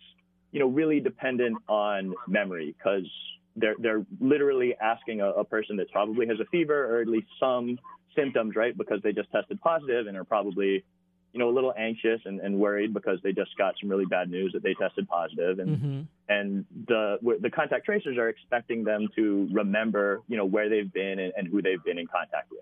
you 0.51 0.61
know, 0.61 0.67
really 0.67 1.01
dependent 1.01 1.59
on 1.69 2.15
memory 2.27 2.75
because 2.77 3.09
they're, 3.57 3.77
they're 3.79 4.05
literally 4.21 4.75
asking 4.81 5.21
a, 5.21 5.31
a 5.31 5.45
person 5.45 5.77
that 5.77 5.91
probably 5.91 6.27
has 6.27 6.39
a 6.41 6.47
fever 6.47 6.97
or 6.97 7.01
at 7.01 7.09
least 7.09 7.29
some 7.39 7.79
symptoms, 8.17 8.57
right? 8.57 8.77
Because 8.77 9.01
they 9.03 9.13
just 9.13 9.31
tested 9.33 9.61
positive 9.61 10.07
and 10.07 10.17
are 10.17 10.25
probably 10.25 10.85
you 11.33 11.39
know, 11.39 11.49
a 11.49 11.55
little 11.55 11.73
anxious 11.77 12.21
and, 12.27 12.41
and 12.41 12.59
worried 12.59 12.93
because 12.93 13.19
they 13.23 13.33
just 13.33 13.57
got 13.57 13.75
some 13.81 13.89
really 13.89 14.05
bad 14.05 14.31
news 14.31 14.53
that 14.53 14.63
they 14.63 14.75
tested 14.75 15.09
positive, 15.09 15.59
and 15.59 15.73
Mm-hmm. 15.73 16.01
and 16.29 16.67
the 16.87 17.17
the 17.41 17.49
contact 17.49 17.87
tracers 17.87 18.19
are 18.19 18.29
expecting 18.29 18.85
them 18.85 19.09
to 19.17 19.49
remember, 19.51 20.21
you 20.29 20.37
know, 20.37 20.45
where 20.45 20.69
they've 20.69 20.93
been 20.93 21.19
and, 21.19 21.33
and 21.37 21.49
who 21.49 21.63
they've 21.63 21.83
been 21.83 21.99
in 21.99 22.07
contact 22.07 22.51
with. 22.51 22.61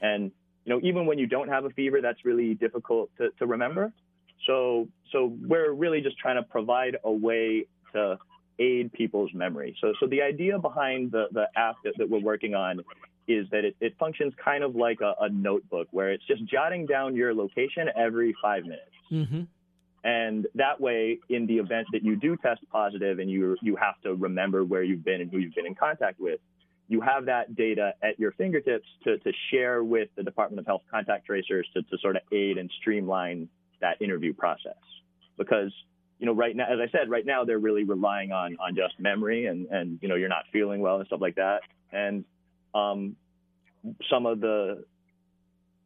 And 0.00 0.30
you 0.68 0.74
know, 0.74 0.86
even 0.86 1.06
when 1.06 1.18
you 1.18 1.26
don't 1.26 1.48
have 1.48 1.64
a 1.64 1.70
fever, 1.70 2.02
that's 2.02 2.26
really 2.26 2.52
difficult 2.52 3.08
to, 3.16 3.30
to 3.38 3.46
remember. 3.46 3.90
So 4.46 4.86
so 5.12 5.34
we're 5.40 5.72
really 5.72 6.02
just 6.02 6.18
trying 6.18 6.36
to 6.36 6.42
provide 6.42 6.98
a 7.04 7.10
way 7.10 7.64
to 7.94 8.18
aid 8.58 8.92
people's 8.92 9.30
memory. 9.32 9.74
So 9.80 9.94
so 9.98 10.06
the 10.06 10.20
idea 10.20 10.58
behind 10.58 11.10
the 11.10 11.28
the 11.32 11.46
app 11.56 11.76
that, 11.84 11.94
that 11.96 12.10
we're 12.10 12.20
working 12.20 12.54
on 12.54 12.80
is 13.26 13.46
that 13.50 13.64
it, 13.64 13.76
it 13.80 13.94
functions 13.98 14.34
kind 14.44 14.62
of 14.62 14.76
like 14.76 15.00
a, 15.00 15.14
a 15.20 15.30
notebook 15.30 15.88
where 15.90 16.12
it's 16.12 16.26
just 16.26 16.44
jotting 16.44 16.84
down 16.84 17.16
your 17.16 17.34
location 17.34 17.88
every 17.96 18.34
five 18.42 18.64
minutes. 18.64 18.96
Mm-hmm. 19.10 19.42
And 20.04 20.46
that 20.54 20.80
way, 20.80 21.18
in 21.28 21.46
the 21.46 21.56
event 21.56 21.86
that 21.92 22.02
you 22.02 22.14
do 22.16 22.36
test 22.36 22.60
positive 22.70 23.20
and 23.20 23.30
you 23.30 23.56
you 23.62 23.74
have 23.76 23.98
to 24.02 24.14
remember 24.14 24.64
where 24.64 24.82
you've 24.82 25.04
been 25.04 25.22
and 25.22 25.30
who 25.30 25.38
you've 25.38 25.54
been 25.54 25.66
in 25.66 25.74
contact 25.74 26.20
with, 26.20 26.40
you 26.88 27.02
have 27.02 27.26
that 27.26 27.54
data 27.54 27.92
at 28.02 28.18
your 28.18 28.32
fingertips 28.32 28.86
to, 29.04 29.18
to 29.18 29.32
share 29.50 29.84
with 29.84 30.08
the 30.16 30.22
Department 30.22 30.58
of 30.60 30.66
Health 30.66 30.82
contact 30.90 31.26
tracers 31.26 31.68
to, 31.74 31.82
to 31.82 31.98
sort 31.98 32.16
of 32.16 32.22
aid 32.32 32.56
and 32.56 32.70
streamline 32.80 33.48
that 33.80 34.00
interview 34.00 34.32
process. 34.32 34.78
Because, 35.36 35.70
you 36.18 36.26
know, 36.26 36.32
right 36.32 36.56
now, 36.56 36.64
as 36.64 36.78
I 36.80 36.90
said, 36.90 37.10
right 37.10 37.26
now 37.26 37.44
they're 37.44 37.58
really 37.58 37.84
relying 37.84 38.32
on 38.32 38.56
on 38.58 38.74
just 38.74 38.98
memory 38.98 39.46
and, 39.46 39.66
and 39.66 39.98
you 40.00 40.08
know, 40.08 40.14
you're 40.14 40.28
not 40.28 40.44
feeling 40.52 40.80
well 40.80 40.96
and 40.96 41.06
stuff 41.06 41.20
like 41.20 41.36
that. 41.36 41.60
And 41.92 42.24
um, 42.74 43.16
some 44.10 44.26
of 44.26 44.40
the 44.40 44.84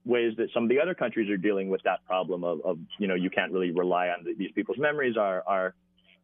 ways 0.05 0.35
that 0.37 0.49
some 0.55 0.65
of 0.65 0.69
the 0.69 0.81
other 0.81 0.95
countries 0.95 1.31
are 1.31 1.37
dealing 1.37 1.69
with 1.69 1.83
that 1.83 2.05
problem 2.07 2.45
of, 2.45 2.61
of 2.65 2.79
you 2.99 3.09
know, 3.09 3.15
you 3.15 3.31
can't 3.31 3.53
really 3.53 3.73
rely 3.73 4.09
on 4.09 4.25
the, 4.25 4.35
these 4.35 4.51
people's 4.53 4.79
memories 4.79 5.17
are, 5.17 5.43
are 5.47 5.75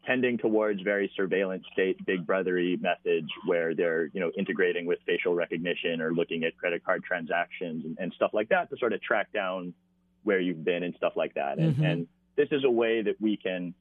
tending 0.08 0.38
towards 0.38 0.80
very 0.80 1.12
surveillance 1.14 1.62
state, 1.70 1.98
big 2.06 2.26
brothery 2.26 2.80
methods 2.80 3.28
where 3.46 3.74
they're, 3.74 4.06
you 4.14 4.20
know, 4.20 4.30
integrating 4.38 4.86
with 4.86 4.98
facial 5.04 5.34
recognition 5.34 6.00
or 6.00 6.14
looking 6.14 6.44
at 6.44 6.56
credit 6.56 6.82
card 6.82 7.04
transactions 7.04 7.84
and, 7.84 7.94
and 8.00 8.10
stuff 8.14 8.30
like 8.32 8.48
that 8.48 8.70
to 8.70 8.76
sort 8.78 8.94
of 8.94 9.02
track 9.02 9.30
down 9.34 9.74
where 10.22 10.40
you've 10.40 10.64
been 10.64 10.82
and 10.82 10.94
stuff 10.96 11.12
like 11.14 11.34
that. 11.34 11.58
And, 11.58 11.76
Mhm. 11.76 11.92
and 11.92 12.08
this 12.36 12.48
is 12.52 12.64
a 12.64 12.70
way 12.70 13.02
that 13.02 13.20
we 13.20 13.36
can 13.36 13.74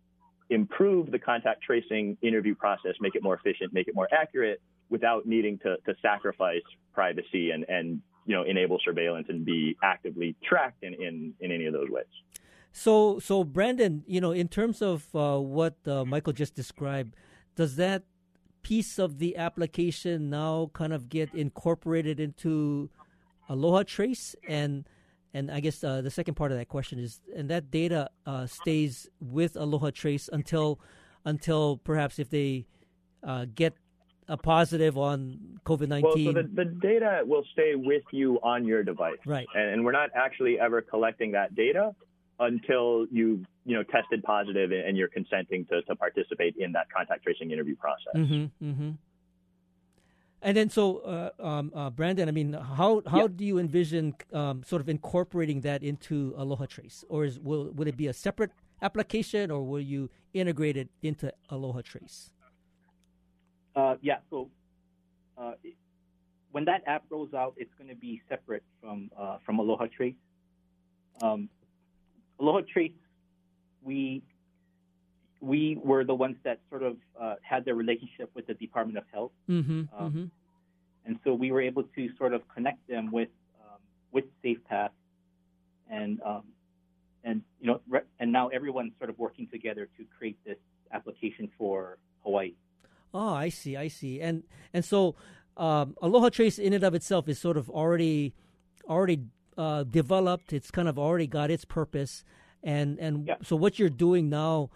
improve 0.50 1.12
the 1.12 1.19
contact 1.19 1.63
tracing 1.63 2.17
interview 2.22 2.55
process, 2.55 2.96
make 3.00 3.15
it 3.15 3.24
more 3.24 3.36
efficient, 3.36 3.72
make 3.72 3.88
it 3.88 3.96
more 3.96 4.10
accurate 4.12 4.60
without 4.89 5.25
needing 5.25 5.57
to, 5.60 5.77
to 5.86 5.96
sacrifice 6.01 6.62
privacy 6.93 7.51
and, 7.51 7.63
and, 7.69 8.01
you 8.25 8.36
know, 8.36 8.43
enable 8.43 8.79
surveillance 8.84 9.27
and 9.29 9.46
be 9.46 9.77
actively 9.81 10.36
tracked 10.43 10.84
in, 10.84 10.93
in, 10.93 11.34
in 11.39 11.53
any 11.53 11.67
of 11.67 11.74
those 11.74 11.89
ways. 11.89 12.05
So, 12.72 13.20
so 13.20 13.44
Brandon, 13.44 14.04
you 14.08 14.22
know, 14.22 14.32
in 14.32 14.48
terms 14.48 14.82
of 14.82 15.08
uh, 15.16 15.40
what 15.40 15.76
uh, 15.88 16.06
Michael 16.06 16.34
just 16.34 16.54
described, 16.54 17.16
does 17.56 17.76
that 17.78 18.04
piece 18.62 19.00
of 19.00 19.18
the 19.18 19.38
application 19.38 20.30
now 20.30 20.70
kind 20.74 20.94
of 20.94 21.10
get 21.10 21.34
incorporated 21.34 22.20
into 22.20 22.90
Aloha 23.50 23.84
Trace? 23.84 24.36
And 24.48 24.86
and 25.34 25.52
I 25.52 25.60
guess 25.60 25.84
uh, 25.84 26.02
the 26.02 26.12
second 26.12 26.36
part 26.36 26.52
of 26.52 26.58
that 26.58 26.68
question 26.68 27.00
is, 27.00 27.20
and 27.36 27.50
that 27.50 27.70
data 27.70 28.10
uh, 28.26 28.46
stays 28.48 29.10
with 29.20 29.56
Aloha 29.56 29.92
Trace 29.92 30.30
until 30.32 30.80
until 31.26 31.78
perhaps 31.78 32.20
if 32.20 32.30
they 32.30 32.66
uh, 33.24 33.46
get 33.54 33.74
a 34.28 34.38
positive 34.38 34.98
on 34.98 35.60
COVID 35.66 35.90
Well, 35.90 36.02
nineteen. 36.02 36.26
so 36.26 36.42
the, 36.42 36.50
the 36.54 36.66
data 36.66 37.22
will 37.26 37.44
stay 37.54 37.76
with 37.76 38.04
you 38.12 38.40
on 38.44 38.66
your 38.66 38.84
device. 38.84 39.18
Right. 39.26 39.48
And, 39.54 39.70
and 39.70 39.86
we're 39.86 39.94
not 39.94 40.10
actually 40.16 40.60
ever 40.60 40.82
collecting 40.82 41.32
that 41.32 41.56
data 41.56 41.96
until 42.39 43.08
you 43.12 43.44
you 43.66 43.75
know 43.75 43.83
tested 43.83 44.24
positive 44.24 44.72
and 44.72 44.96
you're 44.98 45.07
consenting 45.09 45.66
to, 45.66 45.81
to 45.83 45.96
participate 45.96 46.55
in 46.57 46.72
that 46.74 46.88
contact 46.96 47.24
tracing 47.24 47.51
interview 47.51 47.75
process. 47.75 48.16
Mm-hmm. 48.16 48.66
Mm-hmm. 48.70 48.92
And 50.44 50.55
then, 50.55 50.70
so 50.70 51.00
uh, 51.00 51.29
um, 51.40 51.72
uh, 51.75 51.90
Brandon, 51.90 52.29
I 52.29 52.31
mean, 52.31 52.53
how 52.53 53.01
how 53.07 53.22
Yeah. 53.22 53.27
do 53.35 53.44
you 53.44 53.57
envision 53.57 54.14
um, 54.33 54.62
sort 54.64 54.81
of 54.81 54.88
incorporating 54.90 55.62
that 55.62 55.81
into 55.83 56.35
Aloha 56.38 56.68
Trace, 56.68 57.03
or 57.09 57.25
is 57.25 57.40
will 57.40 57.72
will 57.74 57.88
it 57.88 57.98
be 57.98 58.07
a 58.07 58.14
separate 58.14 58.51
application, 58.83 59.50
or 59.50 59.64
will 59.64 59.81
you 59.81 60.09
integrate 60.33 60.77
it 60.77 60.90
into 61.01 61.33
Aloha 61.50 61.81
Trace? 61.81 62.31
Uh, 63.75 63.96
yeah, 64.01 64.20
so 64.29 64.50
uh, 65.38 65.53
it- 65.64 65.75
when 66.51 66.66
that 66.66 66.81
app 66.88 67.03
rolls 67.09 67.33
out, 67.33 67.53
it's 67.57 67.74
going 67.77 67.90
to 67.90 67.96
be 67.96 68.22
separate 68.29 68.64
from 68.79 69.09
uh, 69.18 69.38
from 69.44 69.57
Aloha 69.59 69.88
Trace. 69.88 70.16
Um, 71.22 71.50
Aloha 72.40 72.62
Trace, 72.72 72.92
we 73.84 74.22
we 75.40 75.78
were 75.84 76.04
the 76.04 76.16
ones 76.16 76.36
that 76.44 76.60
sort 76.70 76.84
of 76.84 76.98
uh, 77.20 77.36
had 77.42 77.64
the 77.66 77.74
relationship 77.74 78.30
with 78.34 78.48
the 78.48 78.56
Department 78.56 78.98
of 78.98 79.04
Health, 79.14 79.32
Mm-hmm. 79.50 79.72
Um, 79.98 80.12
mm-hmm. 80.12 80.26
and 81.06 81.20
so 81.24 81.34
we 81.34 81.52
were 81.52 81.62
able 81.62 81.84
to 81.84 82.10
sort 82.18 82.34
of 82.34 82.42
connect 82.54 82.88
them 82.88 83.12
with 83.12 83.30
um, 83.62 83.80
with 84.12 84.26
SafePath, 84.44 84.90
and 85.90 86.20
um, 86.24 86.44
and 87.24 87.42
you 87.60 87.68
know, 87.68 87.82
re- 87.88 88.08
and 88.20 88.32
now 88.32 88.48
everyone's 88.48 88.94
sort 88.98 89.10
of 89.10 89.20
working 89.20 89.48
together 89.48 89.88
to 89.98 90.06
create 90.18 90.38
this 90.46 90.58
application 90.92 91.50
for 91.58 91.98
Hawaii. 92.24 92.54
Oh, 93.14 93.34
I 93.34 93.50
see, 93.50 93.78
I 93.78 93.88
see, 93.88 94.22
and 94.22 94.44
and 94.74 94.84
so 94.84 95.16
um, 95.56 95.96
Aloha 96.02 96.30
Trace 96.30 96.60
in 96.60 96.74
and 96.74 96.84
of 96.84 96.94
itself 96.94 97.28
is 97.28 97.40
sort 97.40 97.58
of 97.58 97.70
already 97.70 98.34
already 98.88 99.22
uh, 99.57 99.83
developed. 99.83 100.53
It's 100.53 100.72
kind 100.72 100.87
of 100.87 100.98
already 101.00 101.27
got 101.27 101.50
its 101.51 101.65
purpose, 101.65 102.24
and 102.63 103.00
and 103.00 103.27
Yeah. 103.27 103.35
so 103.43 103.55
what 103.55 103.79
you're 103.79 103.89
doing 103.89 104.29
now, 104.29 104.70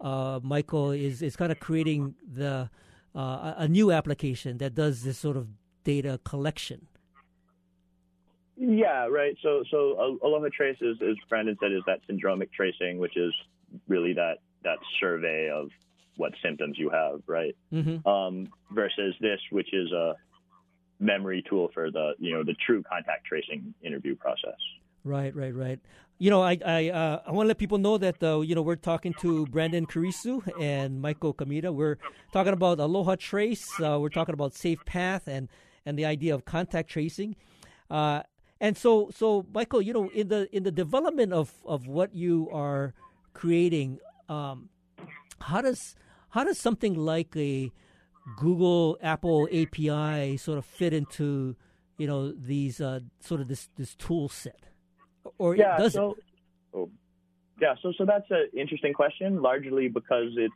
uh, 0.00 0.40
Michael, 0.42 0.90
is 0.90 1.22
is 1.22 1.36
kind 1.36 1.50
of 1.52 1.58
creating 1.60 2.14
the 2.26 2.70
uh, 3.14 3.54
a 3.56 3.68
new 3.68 3.90
application 3.92 4.58
that 4.58 4.74
does 4.74 5.02
this 5.02 5.18
sort 5.18 5.36
of 5.36 5.48
data 5.84 6.20
collection. 6.24 6.86
Yeah, 8.56 9.06
right. 9.06 9.36
So 9.42 9.64
so 9.70 10.18
uh, 10.22 10.26
Aloha 10.26 10.48
Trace 10.54 10.78
is, 10.80 10.96
as 11.02 11.16
Brandon 11.28 11.56
said, 11.60 11.72
is 11.72 11.82
that 11.86 12.00
syndromic 12.08 12.52
tracing, 12.52 12.98
which 12.98 13.16
is 13.16 13.32
really 13.86 14.14
that 14.14 14.38
that 14.64 14.78
survey 15.00 15.50
of 15.50 15.68
what 16.16 16.32
symptoms 16.42 16.78
you 16.78 16.88
have, 16.88 17.20
right? 17.26 17.54
Mm-hmm. 17.72 18.08
Um, 18.08 18.48
versus 18.70 19.14
this, 19.20 19.38
which 19.50 19.72
is 19.74 19.92
a 19.92 20.14
memory 20.98 21.44
tool 21.48 21.70
for 21.74 21.90
the 21.90 22.12
you 22.18 22.32
know 22.32 22.42
the 22.44 22.54
true 22.54 22.82
contact 22.82 23.26
tracing 23.26 23.74
interview 23.82 24.16
process. 24.16 24.58
Right, 25.04 25.34
right, 25.36 25.54
right. 25.54 25.78
You 26.18 26.30
know, 26.30 26.42
I 26.42 26.58
I 26.64 26.88
uh, 26.88 27.22
I 27.26 27.30
want 27.32 27.46
to 27.46 27.48
let 27.48 27.58
people 27.58 27.78
know 27.78 27.98
that 27.98 28.22
uh, 28.22 28.40
you 28.40 28.54
know 28.54 28.62
we're 28.62 28.76
talking 28.76 29.14
to 29.20 29.46
Brandon 29.46 29.86
Kurisu 29.86 30.42
and 30.60 31.00
Michael 31.00 31.34
Kamita. 31.34 31.72
We're 31.72 31.98
talking 32.32 32.52
about 32.52 32.80
Aloha 32.80 33.16
Trace. 33.16 33.68
Uh, 33.80 33.98
we're 34.00 34.08
talking 34.08 34.32
about 34.32 34.54
Safe 34.54 34.84
Path 34.84 35.28
and 35.28 35.48
and 35.84 35.98
the 35.98 36.04
idea 36.04 36.34
of 36.34 36.44
contact 36.44 36.90
tracing. 36.90 37.36
Uh, 37.90 38.22
and 38.60 38.76
so 38.76 39.10
so 39.14 39.46
Michael, 39.52 39.82
you 39.82 39.92
know, 39.92 40.08
in 40.10 40.28
the 40.28 40.48
in 40.56 40.62
the 40.62 40.72
development 40.72 41.32
of 41.32 41.52
of 41.64 41.86
what 41.86 42.14
you 42.14 42.48
are 42.50 42.94
creating, 43.34 43.98
um, 44.28 44.70
how 45.40 45.60
does 45.60 45.94
how 46.30 46.44
does 46.44 46.58
something 46.58 46.94
like 46.94 47.36
a 47.36 47.70
Google 48.34 48.98
Apple 49.02 49.48
API 49.52 50.36
sort 50.36 50.58
of 50.58 50.64
fit 50.64 50.92
into 50.92 51.56
you 51.98 52.06
know 52.06 52.32
these 52.32 52.80
uh, 52.80 53.00
sort 53.20 53.40
of 53.40 53.48
this 53.48 53.68
this 53.76 53.94
tool 53.94 54.28
set? 54.28 54.60
Or 55.38 55.56
Yeah. 55.56 55.78
does 55.78 55.92
so, 55.92 56.16
oh, 56.74 56.90
yeah. 57.60 57.74
So 57.82 57.92
so 57.96 58.04
that's 58.04 58.30
an 58.30 58.48
interesting 58.56 58.92
question, 58.92 59.42
largely 59.42 59.88
because 59.88 60.32
it's 60.36 60.54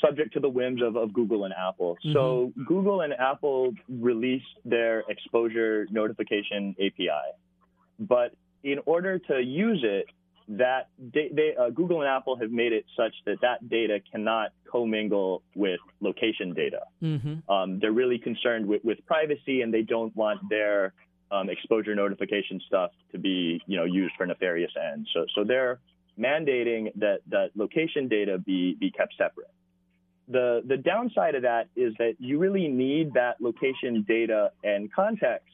subject 0.00 0.32
to 0.32 0.40
the 0.40 0.48
whims 0.48 0.80
of, 0.82 0.96
of 0.96 1.12
Google 1.12 1.44
and 1.44 1.52
Apple. 1.52 1.98
So 2.12 2.52
Google 2.66 3.02
and 3.02 3.12
Apple 3.12 3.74
released 3.88 4.46
their 4.64 5.04
exposure 5.08 5.86
notification 5.90 6.74
API, 6.78 7.10
but 7.98 8.34
in 8.62 8.78
order 8.86 9.18
to 9.18 9.40
use 9.42 9.80
it, 9.82 10.06
that 10.50 10.88
da- 11.12 11.30
they, 11.32 11.54
uh, 11.58 11.70
Google 11.70 12.00
and 12.02 12.08
Apple 12.08 12.36
have 12.36 12.50
made 12.50 12.72
it 12.72 12.84
such 12.96 13.14
that 13.24 13.40
that 13.40 13.68
data 13.68 14.00
cannot 14.10 14.50
commingle 14.70 15.42
with 15.54 15.80
location 16.00 16.54
data. 16.54 16.80
Mm-hmm. 17.02 17.50
Um, 17.50 17.78
they're 17.80 17.92
really 17.92 18.18
concerned 18.18 18.66
with, 18.66 18.84
with 18.84 18.98
privacy, 19.06 19.62
and 19.62 19.72
they 19.72 19.82
don't 19.82 20.14
want 20.16 20.40
their 20.48 20.92
um, 21.30 21.48
exposure 21.48 21.94
notification 21.94 22.60
stuff 22.66 22.90
to 23.12 23.18
be, 23.18 23.62
you 23.66 23.76
know, 23.76 23.84
used 23.84 24.14
for 24.16 24.26
nefarious 24.26 24.72
ends. 24.92 25.08
So, 25.14 25.26
so 25.34 25.44
they're 25.44 25.78
mandating 26.18 26.92
that 26.96 27.20
that 27.28 27.50
location 27.54 28.08
data 28.08 28.36
be 28.38 28.76
be 28.78 28.90
kept 28.90 29.14
separate. 29.16 29.50
The 30.28 30.62
the 30.66 30.76
downside 30.76 31.36
of 31.36 31.42
that 31.42 31.68
is 31.76 31.94
that 31.98 32.14
you 32.18 32.38
really 32.38 32.66
need 32.66 33.14
that 33.14 33.40
location 33.40 34.04
data 34.06 34.50
and 34.64 34.92
context 34.92 35.48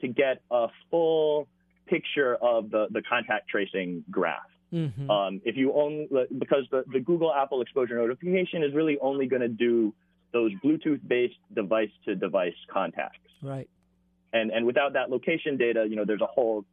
to 0.00 0.08
get 0.08 0.42
a 0.50 0.66
full 0.90 1.46
picture 1.90 2.36
of 2.36 2.70
the, 2.70 2.86
the 2.90 3.02
contact 3.02 3.48
tracing 3.48 4.04
graph. 4.10 4.38
Mm-hmm. 4.72 5.10
Um, 5.10 5.40
if 5.44 5.56
you 5.56 5.72
only 5.74 6.08
because 6.38 6.64
the, 6.70 6.84
the 6.92 7.00
Google 7.00 7.34
Apple 7.34 7.60
exposure 7.60 7.96
notification 7.96 8.62
is 8.62 8.72
really 8.72 8.98
only 9.00 9.26
going 9.26 9.42
to 9.42 9.48
do 9.48 9.92
those 10.32 10.52
Bluetooth 10.64 11.00
based 11.06 11.34
device 11.52 11.90
to 12.04 12.14
device 12.14 12.54
contacts. 12.72 13.18
right. 13.42 13.68
And 14.32 14.52
and 14.52 14.64
without 14.64 14.92
that 14.92 15.10
location 15.10 15.56
data, 15.56 15.86
you 15.90 15.96
know, 15.96 16.04
there's 16.04 16.20
a 16.20 16.26
whole 16.26 16.64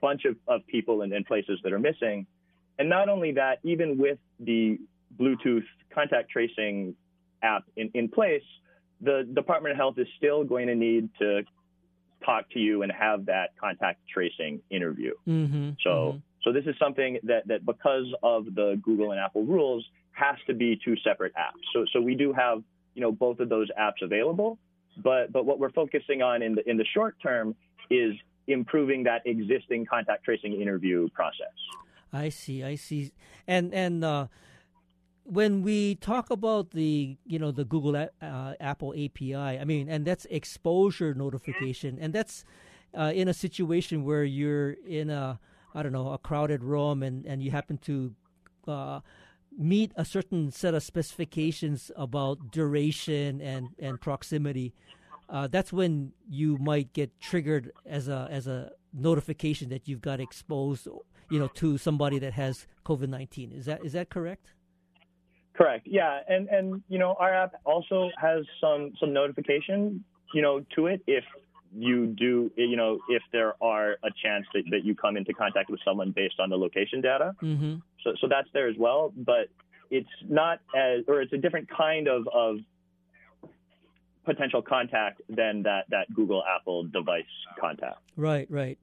bunch 0.00 0.24
of, 0.26 0.36
of 0.46 0.64
people 0.68 1.02
and, 1.02 1.12
and 1.12 1.26
places 1.26 1.58
that 1.64 1.72
are 1.72 1.78
missing. 1.78 2.26
And 2.78 2.88
not 2.88 3.08
only 3.08 3.32
that, 3.32 3.58
even 3.64 3.98
with 3.98 4.18
the 4.38 4.78
Bluetooth 5.18 5.64
contact 5.92 6.30
tracing 6.30 6.94
app 7.42 7.64
in, 7.76 7.90
in 7.94 8.08
place, 8.08 8.42
the 9.00 9.28
Department 9.34 9.72
of 9.72 9.76
Health 9.76 9.98
is 9.98 10.06
still 10.16 10.44
going 10.44 10.66
to 10.68 10.74
need 10.74 11.08
to 11.18 11.42
talk 12.24 12.50
to 12.50 12.58
you 12.58 12.82
and 12.82 12.92
have 12.92 13.26
that 13.26 13.50
contact 13.60 14.00
tracing 14.12 14.60
interview. 14.70 15.12
Mm-hmm, 15.28 15.70
so, 15.82 15.90
mm-hmm. 15.90 16.18
so 16.42 16.52
this 16.52 16.64
is 16.66 16.74
something 16.78 17.18
that, 17.24 17.46
that 17.48 17.64
because 17.66 18.06
of 18.22 18.46
the 18.54 18.80
Google 18.82 19.12
and 19.12 19.20
Apple 19.20 19.44
rules 19.44 19.84
has 20.12 20.36
to 20.46 20.54
be 20.54 20.78
two 20.84 20.96
separate 21.04 21.32
apps. 21.34 21.62
So, 21.72 21.84
so 21.92 22.00
we 22.00 22.14
do 22.14 22.32
have, 22.32 22.62
you 22.94 23.02
know, 23.02 23.12
both 23.12 23.40
of 23.40 23.48
those 23.48 23.68
apps 23.78 24.02
available, 24.02 24.58
but, 25.02 25.32
but 25.32 25.44
what 25.44 25.58
we're 25.58 25.72
focusing 25.72 26.22
on 26.22 26.42
in 26.42 26.54
the, 26.54 26.68
in 26.68 26.76
the 26.76 26.86
short 26.94 27.16
term 27.22 27.54
is 27.90 28.14
improving 28.46 29.04
that 29.04 29.22
existing 29.26 29.86
contact 29.86 30.24
tracing 30.24 30.60
interview 30.60 31.08
process. 31.10 31.56
I 32.12 32.28
see, 32.28 32.62
I 32.62 32.76
see. 32.76 33.12
And, 33.46 33.74
and, 33.74 34.04
uh, 34.04 34.26
when 35.24 35.62
we 35.62 35.96
talk 35.96 36.30
about 36.30 36.70
the 36.70 37.16
you 37.24 37.38
know 37.38 37.50
the 37.50 37.64
Google 37.64 37.96
uh, 37.96 38.54
Apple 38.60 38.92
API, 38.92 39.34
I 39.34 39.64
mean, 39.64 39.88
and 39.88 40.04
that's 40.04 40.26
exposure 40.26 41.14
notification, 41.14 41.98
and 42.00 42.12
that's 42.12 42.44
uh, 42.96 43.12
in 43.14 43.28
a 43.28 43.34
situation 43.34 44.04
where 44.04 44.24
you're 44.24 44.72
in 44.72 45.10
a 45.10 45.40
I 45.74 45.82
don't 45.82 45.92
know 45.92 46.10
a 46.12 46.18
crowded 46.18 46.62
room 46.62 47.02
and 47.02 47.26
and 47.26 47.42
you 47.42 47.50
happen 47.50 47.78
to 47.78 48.14
uh, 48.68 49.00
meet 49.56 49.92
a 49.96 50.04
certain 50.04 50.50
set 50.50 50.74
of 50.74 50.82
specifications 50.82 51.90
about 51.96 52.50
duration 52.50 53.40
and 53.40 53.68
and 53.78 54.00
proximity. 54.00 54.74
Uh, 55.28 55.48
that's 55.48 55.72
when 55.72 56.12
you 56.28 56.58
might 56.58 56.92
get 56.92 57.18
triggered 57.18 57.72
as 57.86 58.08
a 58.08 58.28
as 58.30 58.46
a 58.46 58.72
notification 58.92 59.70
that 59.70 59.88
you've 59.88 60.02
got 60.02 60.20
exposed, 60.20 60.86
you 61.30 61.38
know, 61.38 61.48
to 61.48 61.78
somebody 61.78 62.18
that 62.18 62.34
has 62.34 62.66
COVID 62.84 63.08
nineteen. 63.08 63.52
Is 63.52 63.64
that 63.64 63.82
is 63.84 63.94
that 63.94 64.10
correct? 64.10 64.53
Correct. 65.56 65.86
Yeah, 65.86 66.20
and 66.28 66.48
and 66.48 66.82
you 66.88 66.98
know 66.98 67.14
our 67.18 67.32
app 67.32 67.54
also 67.64 68.10
has 68.20 68.44
some 68.60 68.92
some 68.98 69.12
notification 69.12 70.04
you 70.32 70.42
know 70.42 70.64
to 70.74 70.86
it 70.86 71.00
if 71.06 71.24
you 71.76 72.06
do 72.06 72.50
you 72.56 72.76
know 72.76 72.98
if 73.08 73.22
there 73.32 73.54
are 73.62 73.92
a 73.92 74.10
chance 74.22 74.46
that, 74.52 74.64
that 74.70 74.84
you 74.84 74.94
come 74.94 75.16
into 75.16 75.32
contact 75.32 75.70
with 75.70 75.80
someone 75.84 76.10
based 76.10 76.40
on 76.40 76.50
the 76.50 76.56
location 76.56 77.00
data. 77.00 77.34
Mm-hmm. 77.40 77.76
So 78.02 78.14
so 78.20 78.28
that's 78.28 78.48
there 78.52 78.68
as 78.68 78.76
well, 78.78 79.12
but 79.16 79.48
it's 79.90 80.08
not 80.28 80.58
as 80.74 81.04
or 81.06 81.22
it's 81.22 81.32
a 81.32 81.38
different 81.38 81.68
kind 81.70 82.08
of 82.08 82.26
of 82.34 82.56
potential 84.24 84.62
contact 84.62 85.20
than 85.28 85.62
that 85.62 85.84
that 85.90 86.12
Google 86.14 86.42
Apple 86.44 86.84
device 86.84 87.22
contact. 87.60 87.98
Right, 88.16 88.50
right 88.50 88.78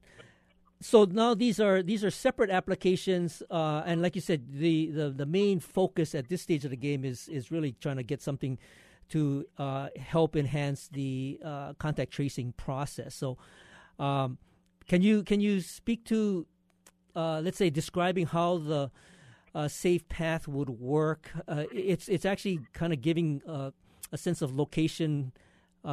so 0.82 1.04
now 1.04 1.34
these 1.34 1.60
are 1.60 1.82
these 1.82 2.04
are 2.04 2.10
separate 2.10 2.50
applications, 2.50 3.42
uh, 3.50 3.82
and 3.86 4.02
like 4.02 4.14
you 4.14 4.20
said, 4.20 4.52
the, 4.52 4.90
the 4.90 5.10
the 5.10 5.26
main 5.26 5.60
focus 5.60 6.14
at 6.14 6.28
this 6.28 6.42
stage 6.42 6.64
of 6.64 6.70
the 6.70 6.76
game 6.76 7.04
is 7.04 7.28
is 7.28 7.50
really 7.50 7.76
trying 7.80 7.96
to 7.96 8.02
get 8.02 8.20
something 8.20 8.58
to 9.10 9.46
uh, 9.58 9.88
help 9.96 10.36
enhance 10.36 10.88
the 10.88 11.38
uh, 11.44 11.74
contact 11.74 12.12
tracing 12.12 12.52
process. 12.56 13.14
So, 13.14 13.38
um, 13.98 14.38
can 14.88 15.02
you 15.02 15.22
can 15.22 15.40
you 15.40 15.60
speak 15.60 16.04
to, 16.06 16.46
uh, 17.14 17.40
let's 17.40 17.58
say, 17.58 17.70
describing 17.70 18.26
how 18.26 18.58
the 18.58 18.90
uh, 19.54 19.68
safe 19.68 20.08
path 20.08 20.48
would 20.48 20.70
work? 20.70 21.30
Uh, 21.46 21.64
it's 21.70 22.08
it's 22.08 22.24
actually 22.24 22.58
kind 22.72 22.92
of 22.92 23.00
giving 23.00 23.40
a 23.46 24.18
sense 24.18 24.42
of 24.42 24.56
location 24.56 25.32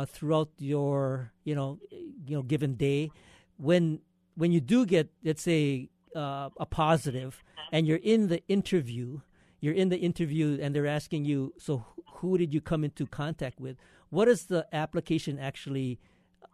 throughout 0.08 0.50
your 0.58 1.32
you 1.44 1.54
know 1.54 1.78
you 2.26 2.36
know 2.36 2.44
given 2.44 2.74
day 2.74 3.12
when 3.58 4.00
when 4.40 4.54
you 4.54 4.62
do 4.62 4.86
get, 4.86 5.10
let's 5.22 5.42
say, 5.42 5.90
uh, 6.16 6.50
a 6.58 6.66
positive, 6.66 7.44
and 7.74 7.86
you're 7.86 8.00
in 8.02 8.30
the 8.30 8.42
interview, 8.48 9.20
you're 9.60 9.74
in 9.74 9.90
the 9.90 9.98
interview, 9.98 10.58
and 10.62 10.74
they're 10.74 10.88
asking 10.88 11.26
you, 11.26 11.54
so 11.58 11.86
who 12.16 12.38
did 12.38 12.54
you 12.54 12.62
come 12.62 12.86
into 12.86 13.06
contact 13.06 13.60
with? 13.60 13.76
What 14.10 14.26
does 14.26 14.46
the 14.46 14.66
application 14.72 15.38
actually 15.40 16.00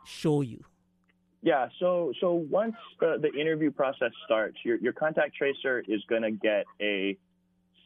show 0.03 0.41
you? 0.41 0.65
Yeah, 1.43 1.67
so 1.79 2.11
so 2.19 2.33
once 2.33 2.73
the, 2.99 3.17
the 3.21 3.39
interview 3.39 3.69
process 3.69 4.11
starts, 4.25 4.57
your 4.65 4.77
your 4.77 4.93
contact 4.93 5.35
tracer 5.35 5.83
is 5.87 6.03
going 6.09 6.23
to 6.23 6.31
get 6.31 6.65
a 6.81 7.15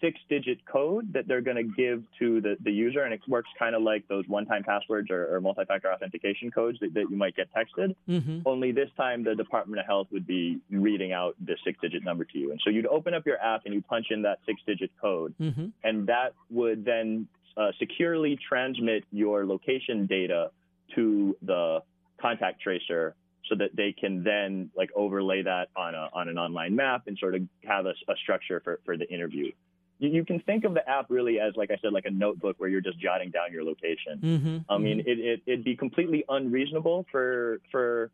six 0.02 0.20
digit 0.30 0.66
code 0.66 1.14
that 1.14 1.28
they're 1.28 1.42
going 1.42 1.58
to 1.58 1.64
give 1.64 2.04
to 2.20 2.42
the, 2.42 2.58
the 2.64 2.72
user. 2.72 3.04
And 3.04 3.14
it 3.14 3.22
works 3.28 3.50
kind 3.58 3.76
of 3.76 3.82
like 3.82 4.08
those 4.08 4.28
one 4.28 4.46
time 4.46 4.64
passwords 4.64 5.10
or, 5.10 5.34
or 5.34 5.42
multi 5.42 5.66
factor 5.66 5.92
authentication 5.92 6.52
codes 6.52 6.78
that, 6.82 6.94
that, 6.94 7.06
you 7.10 7.18
might 7.18 7.36
get 7.36 7.50
texted. 7.54 7.96
Mm-hmm. 8.08 8.42
Only 8.46 8.72
this 8.72 8.90
time, 8.98 9.24
the 9.24 9.36
Department 9.36 9.80
of 9.80 9.86
Health 9.86 10.08
would 10.12 10.28
be 10.28 10.60
reading 10.70 11.12
out 11.12 11.36
the 11.46 11.56
six 11.66 11.80
digit 11.82 12.04
number 12.04 12.24
to 12.26 12.38
you. 12.38 12.52
And 12.52 12.60
so 12.64 12.70
you'd 12.70 12.88
open 12.88 13.14
up 13.14 13.26
your 13.26 13.40
app 13.40 13.62
and 13.66 13.74
you 13.74 13.82
punch 13.82 14.08
in 14.10 14.22
that 14.24 14.40
six 14.46 14.62
digit 14.66 14.92
code, 15.02 15.34
mm-hmm. 15.40 15.68
and 15.84 16.08
that 16.08 16.34
would 16.50 16.86
then 16.86 17.28
uh, 17.58 17.72
securely 17.80 18.38
transmit 18.48 19.04
your 19.12 19.46
location 19.46 20.06
data 20.06 20.52
to 20.96 21.36
the 21.42 21.80
contact 22.22 22.62
tracer 22.62 23.16
so 23.48 23.56
that 23.56 23.76
they 23.76 23.92
can 23.92 24.24
then 24.24 24.70
like 24.76 24.90
overlay 24.96 25.42
that 25.42 25.70
on 25.76 25.96
a 25.96 26.10
on 26.14 26.30
an 26.30 26.38
online 26.38 26.76
map 26.76 27.04
and 27.08 27.18
sort 27.18 27.36
of 27.36 27.42
have 27.66 27.86
a, 27.86 27.94
a 28.08 28.16
structure 28.22 28.62
for, 28.64 28.80
for 28.86 28.98
the 28.98 29.10
interview 29.12 29.52
you, 30.00 30.10
you, 30.10 30.26
can 30.26 30.40
think 30.42 30.64
of 30.64 30.74
the 30.74 30.88
app 30.90 31.08
really 31.10 31.40
as, 31.40 31.54
like 31.56 31.72
I 31.72 31.78
said, 31.82 31.94
like 31.94 32.06
a 32.06 32.12
notebook 32.12 32.56
where 32.58 32.70
you're 32.70 32.82
just 32.82 33.00
jotting 33.00 33.30
down 33.30 33.52
your 33.52 33.64
location. 33.64 34.20
Mm-hmm, 34.22 34.58
I 34.72 34.78
mean, 34.78 35.00
mm-hmm. 35.00 35.10
it, 35.10 35.20
it, 35.20 35.42
it'd 35.46 35.64
be 35.64 35.76
completely 35.76 36.24
unreasonable 36.28 37.06
for 37.12 37.60
for 37.72 38.10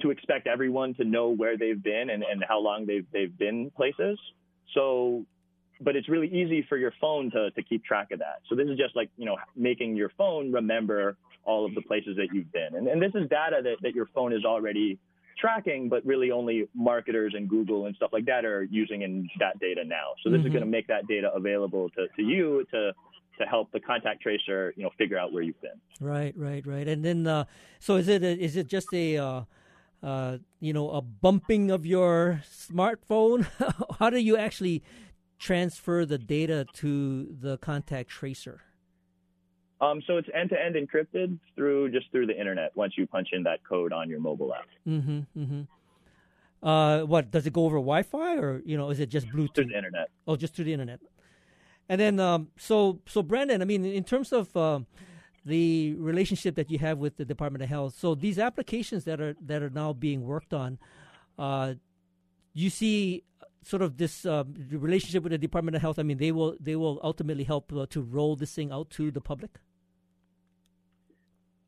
to 0.00 0.10
expect 0.10 0.46
everyone 0.46 0.94
to 0.94 1.04
know 1.04 1.28
where 1.28 1.56
they've 1.58 1.82
been 1.82 2.10
and, 2.10 2.22
and 2.22 2.44
how 2.46 2.60
long 2.60 2.86
they've 2.86 3.06
they've 3.12 3.36
been 3.36 3.70
places. 3.76 4.18
So, 4.74 5.24
but 5.80 5.96
it's 5.96 6.08
really 6.08 6.28
easy 6.28 6.64
for 6.68 6.76
your 6.76 6.92
phone 7.00 7.30
to 7.32 7.50
to 7.50 7.62
keep 7.62 7.84
track 7.84 8.10
of 8.12 8.20
that. 8.20 8.40
So 8.48 8.56
this 8.56 8.66
is 8.68 8.78
just 8.78 8.96
like 8.96 9.10
you 9.16 9.26
know 9.26 9.36
making 9.54 9.96
your 9.96 10.10
phone 10.16 10.52
remember 10.52 11.16
all 11.44 11.64
of 11.64 11.74
the 11.74 11.82
places 11.82 12.16
that 12.16 12.28
you've 12.32 12.52
been, 12.52 12.74
and 12.74 12.88
and 12.88 13.02
this 13.02 13.12
is 13.14 13.28
data 13.28 13.60
that 13.62 13.76
that 13.82 13.94
your 13.94 14.06
phone 14.14 14.32
is 14.32 14.44
already 14.44 14.98
tracking, 15.40 15.88
but 15.88 16.04
really 16.04 16.30
only 16.30 16.68
marketers 16.74 17.34
and 17.36 17.48
Google 17.48 17.86
and 17.86 17.96
stuff 17.96 18.10
like 18.12 18.26
that 18.26 18.44
are 18.44 18.64
using 18.64 19.02
in 19.02 19.28
that 19.38 19.58
data 19.58 19.82
now. 19.84 20.12
So 20.22 20.30
this 20.30 20.38
mm-hmm. 20.38 20.46
is 20.48 20.52
going 20.52 20.64
to 20.64 20.70
make 20.70 20.86
that 20.88 21.06
data 21.08 21.30
available 21.34 21.88
to, 21.90 22.06
to 22.16 22.22
you 22.22 22.64
to 22.72 22.92
to 23.40 23.46
help 23.46 23.72
the 23.72 23.80
contact 23.80 24.20
tracer, 24.20 24.74
you 24.76 24.82
know, 24.82 24.90
figure 24.98 25.18
out 25.18 25.32
where 25.32 25.42
you've 25.42 25.60
been. 25.62 25.80
Right, 25.98 26.34
right, 26.36 26.66
right. 26.66 26.86
And 26.86 27.02
then, 27.02 27.26
uh, 27.26 27.44
so 27.78 27.96
is 27.96 28.06
it 28.06 28.22
a, 28.22 28.38
is 28.38 28.54
it 28.54 28.66
just 28.66 28.92
a 28.92 29.16
uh, 29.16 29.42
uh, 30.02 30.38
you 30.60 30.72
know 30.72 30.90
a 30.90 31.00
bumping 31.00 31.70
of 31.70 31.86
your 31.86 32.42
smartphone? 32.52 33.46
How 33.98 34.10
do 34.10 34.18
you 34.18 34.36
actually 34.36 34.82
transfer 35.38 36.04
the 36.04 36.18
data 36.18 36.66
to 36.74 37.34
the 37.40 37.56
contact 37.58 38.10
tracer? 38.10 38.62
Um, 39.80 40.02
so 40.06 40.18
it's 40.18 40.28
end 40.34 40.50
to 40.50 40.62
end 40.62 40.74
encrypted 40.74 41.38
through 41.56 41.90
just 41.90 42.10
through 42.10 42.26
the 42.26 42.38
internet 42.38 42.76
once 42.76 42.94
you 42.98 43.06
punch 43.06 43.28
in 43.32 43.44
that 43.44 43.60
code 43.66 43.92
on 43.92 44.10
your 44.10 44.20
mobile 44.20 44.52
app. 44.54 44.66
Mm-hmm. 44.86 45.20
Mm-hmm. 45.38 46.66
Uh, 46.66 47.04
what 47.04 47.30
does 47.30 47.46
it 47.46 47.54
go 47.54 47.64
over 47.64 47.76
Wi-Fi 47.76 48.36
or 48.36 48.60
you 48.66 48.76
know 48.76 48.90
is 48.90 49.00
it 49.00 49.08
just 49.08 49.26
Bluetooth? 49.28 49.54
Through 49.54 49.66
the 49.66 49.76
internet. 49.76 50.10
Oh, 50.26 50.36
just 50.36 50.54
through 50.54 50.66
the 50.66 50.74
internet. 50.74 51.00
And 51.88 52.00
then, 52.00 52.20
um, 52.20 52.48
so 52.56 53.00
so 53.06 53.22
Brandon, 53.22 53.62
I 53.62 53.64
mean, 53.64 53.84
in 53.84 54.04
terms 54.04 54.32
of 54.32 54.54
uh, 54.56 54.80
the 55.44 55.94
relationship 55.94 56.54
that 56.56 56.70
you 56.70 56.78
have 56.78 56.98
with 56.98 57.16
the 57.16 57.24
Department 57.24 57.62
of 57.62 57.68
Health, 57.68 57.96
so 57.98 58.14
these 58.14 58.38
applications 58.38 59.04
that 59.04 59.20
are 59.20 59.34
that 59.40 59.62
are 59.62 59.70
now 59.70 59.94
being 59.94 60.22
worked 60.22 60.52
on, 60.52 60.78
uh, 61.38 61.74
you 62.52 62.68
see 62.68 63.24
sort 63.62 63.82
of 63.82 63.96
this 63.96 64.24
uh, 64.26 64.44
relationship 64.70 65.22
with 65.22 65.32
the 65.32 65.38
Department 65.38 65.74
of 65.74 65.82
Health. 65.82 65.98
I 65.98 66.02
mean, 66.02 66.18
they 66.18 66.32
will 66.32 66.56
they 66.60 66.76
will 66.76 67.00
ultimately 67.02 67.44
help 67.44 67.72
uh, 67.72 67.86
to 67.90 68.02
roll 68.02 68.36
this 68.36 68.54
thing 68.54 68.70
out 68.70 68.90
to 68.90 69.10
the 69.10 69.20
public. 69.20 69.58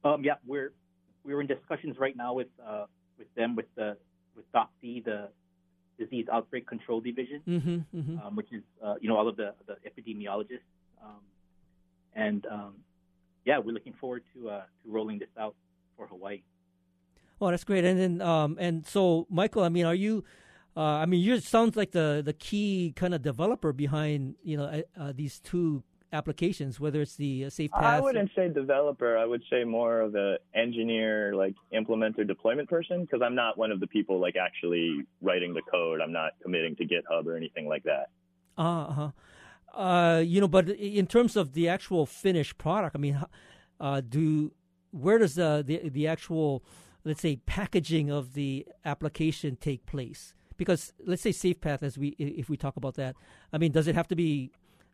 Um, 0.04 0.24
yeah, 0.24 0.34
we're 0.46 0.72
we're 1.24 1.40
in 1.40 1.46
discussions 1.46 1.96
right 1.98 2.16
now 2.16 2.34
with 2.34 2.48
uh, 2.66 2.86
with 3.18 3.32
them 3.34 3.54
with 3.54 3.66
the 3.76 3.96
with 4.36 4.50
DOCD, 4.52 5.04
the 5.04 5.28
Disease 5.98 6.26
Outbreak 6.32 6.66
Control 6.66 7.00
Division, 7.00 7.40
mm-hmm, 7.46 7.98
mm-hmm. 7.98 8.26
Um, 8.26 8.36
which 8.36 8.52
is 8.52 8.62
uh, 8.84 8.94
you 9.00 9.08
know 9.08 9.16
all 9.16 9.28
of 9.28 9.36
the 9.36 9.54
the 9.66 9.76
epidemiologists, 9.88 10.60
um, 11.02 11.20
and 12.14 12.46
um, 12.46 12.74
yeah, 13.44 13.58
we're 13.58 13.72
looking 13.72 13.94
forward 13.94 14.22
to 14.34 14.50
uh, 14.50 14.62
to 14.84 14.90
rolling 14.90 15.18
this 15.18 15.28
out 15.38 15.54
for 15.96 16.06
Hawaii. 16.06 16.42
Oh, 17.40 17.50
that's 17.50 17.64
great. 17.64 17.84
And 17.84 17.98
then 17.98 18.22
um, 18.22 18.56
and 18.60 18.86
so 18.86 19.26
Michael, 19.30 19.62
I 19.62 19.68
mean, 19.68 19.84
are 19.84 19.94
you? 19.94 20.24
Uh, 20.74 20.80
I 20.80 21.06
mean, 21.06 21.20
you 21.20 21.38
sounds 21.38 21.76
like 21.76 21.92
the 21.92 22.22
the 22.24 22.32
key 22.32 22.92
kind 22.96 23.14
of 23.14 23.22
developer 23.22 23.72
behind 23.72 24.36
you 24.42 24.56
know 24.56 24.64
uh, 24.64 24.82
uh 24.98 25.12
these 25.14 25.38
two 25.38 25.82
applications, 26.12 26.78
whether 26.78 27.00
it's 27.02 27.16
the 27.16 27.46
uh, 27.46 27.50
Safe 27.50 27.70
Path. 27.70 27.82
I 27.82 28.00
wouldn't 28.00 28.30
say 28.36 28.48
developer. 28.48 29.16
I 29.16 29.24
would 29.24 29.42
say 29.50 29.64
more 29.64 30.00
of 30.00 30.14
a 30.14 30.38
engineer, 30.54 31.34
like 31.34 31.54
implementer, 31.74 32.26
deployment 32.26 32.68
person, 32.68 33.02
because 33.02 33.22
I'm 33.22 33.34
not 33.34 33.56
one 33.56 33.70
of 33.70 33.80
the 33.80 33.86
people 33.86 34.20
like 34.20 34.36
actually 34.36 35.04
writing 35.20 35.54
the 35.54 35.62
code. 35.70 36.00
I'm 36.00 36.12
not 36.12 36.32
committing 36.42 36.76
to 36.76 36.84
GitHub 36.84 37.26
or 37.26 37.36
anything 37.36 37.66
like 37.66 37.84
that. 37.84 38.10
Uh 38.56 38.92
huh. 38.92 39.10
Uh, 39.74 40.18
you 40.18 40.40
know, 40.40 40.48
but 40.48 40.68
in 40.68 41.06
terms 41.06 41.36
of 41.36 41.54
the 41.54 41.68
actual 41.68 42.04
finished 42.04 42.58
product, 42.58 42.94
I 42.94 42.98
mean, 42.98 43.24
uh, 43.80 44.02
do 44.06 44.52
where 44.90 45.18
does 45.18 45.34
the 45.34 45.64
the, 45.66 45.88
the 45.88 46.06
actual 46.06 46.62
let's 47.04 47.20
say, 47.20 47.36
packaging 47.36 48.10
of 48.10 48.34
the 48.34 48.66
application 48.84 49.56
take 49.56 49.86
place? 49.86 50.34
Because 50.56 50.92
let's 51.04 51.22
say 51.22 51.30
SafePath, 51.30 51.82
as 51.82 51.98
we 51.98 52.08
if 52.18 52.48
we 52.48 52.56
talk 52.56 52.76
about 52.76 52.94
that, 52.94 53.16
I 53.52 53.58
mean, 53.58 53.72
does 53.72 53.88
it 53.88 53.94
have 53.94 54.08
to 54.08 54.16
be 54.16 54.52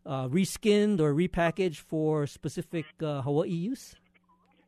uh, 0.09 0.27
reskinned 0.29 0.99
or 0.99 1.15
repackaged 1.15 1.77
for 1.77 2.27
specific 2.27 2.87
uh, 3.03 3.23
Hawaii 3.23 3.51
use? 3.51 3.95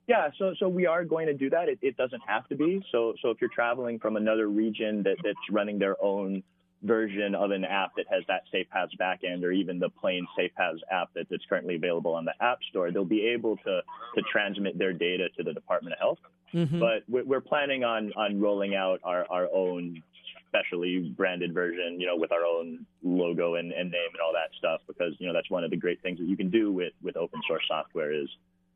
Yeah, 0.06 0.28
so 0.38 0.54
so 0.58 0.68
we 0.68 0.86
are 0.86 1.04
going 1.04 1.26
to 1.26 1.34
do 1.34 1.48
that. 1.50 1.68
It, 1.68 1.78
it 1.82 1.96
doesn't 1.96 2.22
have 2.26 2.46
to 2.48 2.56
be. 2.56 2.84
So 2.92 3.14
so 3.22 3.30
if 3.30 3.40
you're 3.40 3.50
traveling 3.54 3.98
from 3.98 4.16
another 4.16 4.48
region 4.48 5.02
that, 5.04 5.16
that's 5.24 5.38
running 5.50 5.78
their 5.78 5.96
own 6.02 6.42
version 6.82 7.34
of 7.34 7.50
an 7.50 7.64
app 7.64 7.94
that 7.96 8.06
has 8.10 8.22
that 8.26 8.42
SafePaths 8.52 8.96
backend 8.98 9.42
or 9.44 9.52
even 9.52 9.78
the 9.78 9.88
plain 9.88 10.26
SafePaths 10.38 10.80
app 10.90 11.10
that, 11.14 11.26
that's 11.30 11.44
currently 11.48 11.76
available 11.76 12.14
on 12.14 12.24
the 12.24 12.32
App 12.40 12.58
Store, 12.70 12.90
they'll 12.90 13.04
be 13.04 13.26
able 13.26 13.56
to, 13.58 13.82
to 14.14 14.22
transmit 14.32 14.78
their 14.78 14.92
data 14.92 15.28
to 15.36 15.42
the 15.42 15.52
Department 15.52 15.94
of 15.94 15.98
Health. 15.98 16.18
Mm-hmm. 16.54 16.80
But 16.80 17.04
we're 17.08 17.40
planning 17.42 17.84
on, 17.84 18.12
on 18.16 18.40
rolling 18.40 18.74
out 18.74 19.00
our, 19.04 19.26
our 19.30 19.48
own 19.54 20.02
specially 20.50 21.14
branded 21.16 21.54
version, 21.54 22.00
you 22.00 22.06
know, 22.06 22.16
with 22.16 22.32
our 22.32 22.44
own 22.44 22.84
logo 23.02 23.54
and, 23.54 23.72
and 23.72 23.90
name 23.90 24.10
and 24.12 24.20
all 24.20 24.32
that 24.32 24.50
stuff, 24.58 24.80
because, 24.86 25.14
you 25.18 25.26
know, 25.26 25.32
that's 25.32 25.50
one 25.50 25.64
of 25.64 25.70
the 25.70 25.76
great 25.76 26.02
things 26.02 26.18
that 26.18 26.26
you 26.26 26.36
can 26.36 26.50
do 26.50 26.72
with, 26.72 26.92
with 27.02 27.16
open 27.16 27.40
source 27.46 27.62
software 27.68 28.12
is 28.12 28.28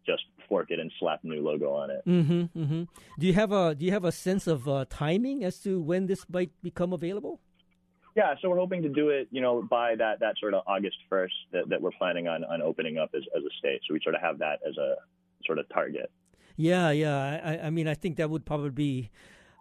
just 0.07 0.23
fork 0.49 0.71
it 0.71 0.79
and 0.79 0.91
slap 1.01 1.21
a 1.25 1.27
new 1.27 1.43
logo 1.43 1.73
on 1.73 1.91
it. 1.91 2.03
Mm-hmm, 2.07 2.59
mm-hmm. 2.59 2.83
Do 3.19 3.27
you 3.27 3.33
have 3.33 3.53
a 3.53 3.75
do 3.75 3.85
you 3.85 3.93
have 3.93 4.05
a 4.05 4.13
sense 4.13 4.47
of 4.47 4.69
uh, 4.69 4.85
timing 4.91 5.45
as 5.45 5.59
to 5.61 5.81
when 5.81 6.07
this 6.07 6.27
might 6.29 6.51
become 6.63 6.93
available? 6.93 7.41
Yeah, 8.17 8.35
so 8.41 8.49
we're 8.49 8.59
hoping 8.59 8.83
to 8.83 8.89
do 8.89 9.09
it, 9.09 9.27
you 9.33 9.41
know, 9.41 9.63
by 9.63 9.97
that, 9.97 10.21
that 10.21 10.35
sort 10.39 10.55
of 10.55 10.63
August 10.69 10.97
1st 11.11 11.29
that, 11.53 11.69
that 11.69 11.83
we're 11.83 11.91
planning 11.99 12.29
on, 12.29 12.45
on 12.45 12.63
opening 12.63 12.97
up 12.97 13.11
as, 13.13 13.23
as 13.37 13.43
a 13.43 13.51
state. 13.59 13.81
So 13.89 13.95
we 13.95 14.01
sort 14.05 14.15
of 14.15 14.21
have 14.21 14.39
that 14.39 14.61
as 14.67 14.77
a 14.77 14.95
sort 15.45 15.59
of 15.59 15.69
target. 15.69 16.13
Yeah, 16.57 16.93
yeah. 16.93 17.41
I, 17.45 17.67
I 17.67 17.71
mean, 17.71 17.89
I 17.89 17.95
think 17.95 18.17
that 18.19 18.31
would 18.31 18.45
probably 18.45 18.71
be, 18.71 19.11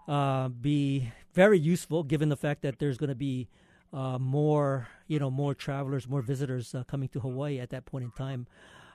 uh, 0.08 0.50
be 0.50 1.12
very 1.34 1.60
useful 1.60 2.04
given 2.04 2.30
the 2.30 2.38
fact 2.38 2.62
that 2.62 2.80
there's 2.80 2.98
going 2.98 3.10
to 3.10 3.16
be 3.16 3.50
uh, 3.92 4.18
more, 4.18 4.88
you 5.08 5.20
know, 5.20 5.30
more 5.30 5.54
travelers, 5.54 6.08
more 6.08 6.22
visitors 6.22 6.74
uh, 6.74 6.84
coming 6.84 7.10
to 7.10 7.20
Hawaii 7.20 7.60
at 7.60 7.70
that 7.70 7.86
point 7.86 8.04
in 8.04 8.12
time. 8.12 8.48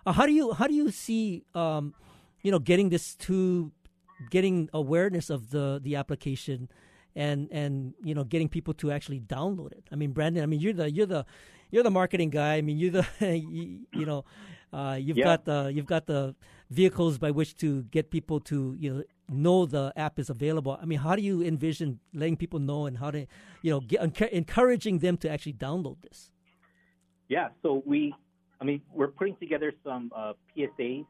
Uh, 0.05 0.12
how 0.12 0.27
do 0.27 0.33
you 0.33 0.53
how 0.53 0.66
do 0.66 0.75
you 0.75 0.90
see, 0.90 1.44
um, 1.55 1.94
you 2.42 2.51
know, 2.51 2.59
getting 2.59 2.88
this 2.88 3.14
to 3.16 3.73
getting 4.31 4.68
awareness 4.73 5.31
of 5.31 5.51
the 5.51 5.81
the 5.83 5.97
application? 5.97 6.68
and 7.16 7.49
and 7.51 7.94
you 8.05 8.14
know 8.14 8.23
getting 8.23 8.49
people 8.49 8.73
to 8.75 8.92
actually 8.92 9.18
download 9.18 9.73
it. 9.73 9.83
I 9.90 9.97
mean, 9.97 10.12
Brandon, 10.12 10.42
I 10.42 10.47
mean 10.47 10.61
you're 10.61 10.73
the 10.73 10.90
you're 10.90 11.07
the 11.07 11.27
you're 11.71 11.83
the 11.83 11.90
marketing 11.90 12.31
guy. 12.31 12.57
I 12.57 12.62
mean, 12.62 12.79
you're 12.79 12.90
the 12.90 13.07
you, 13.37 13.81
you 13.92 14.07
know 14.07 14.25
uh, 14.73 14.97
you've 15.01 15.18
yeah. 15.18 15.25
got 15.25 15.44
the 15.44 15.73
you've 15.75 15.87
got 15.87 16.07
the 16.07 16.35
vehicles 16.71 17.18
by 17.18 17.31
which 17.31 17.57
to 17.57 17.83
get 17.85 18.11
people 18.11 18.40
to 18.40 18.77
you 18.79 18.94
know 18.94 19.03
know 19.28 19.66
the 19.66 19.92
app 19.96 20.18
is 20.18 20.30
available. 20.30 20.78
I 20.80 20.84
mean, 20.84 20.98
how 20.98 21.16
do 21.16 21.22
you 21.22 21.42
envision 21.42 22.00
letting 22.14 22.36
people 22.36 22.58
know 22.58 22.86
and 22.86 22.98
how 22.98 23.10
to 23.10 23.26
you 23.62 23.70
know 23.70 23.80
get, 23.80 24.32
encouraging 24.32 24.98
them 24.98 25.16
to 25.18 25.30
actually 25.30 25.54
download 25.54 26.00
this? 26.02 26.30
Yeah, 27.28 27.48
so 27.62 27.82
we, 27.84 28.14
I 28.60 28.64
mean, 28.64 28.80
we're 28.92 29.08
putting 29.08 29.36
together 29.36 29.72
some 29.84 30.10
uh, 30.16 30.32
PSAs 30.56 31.06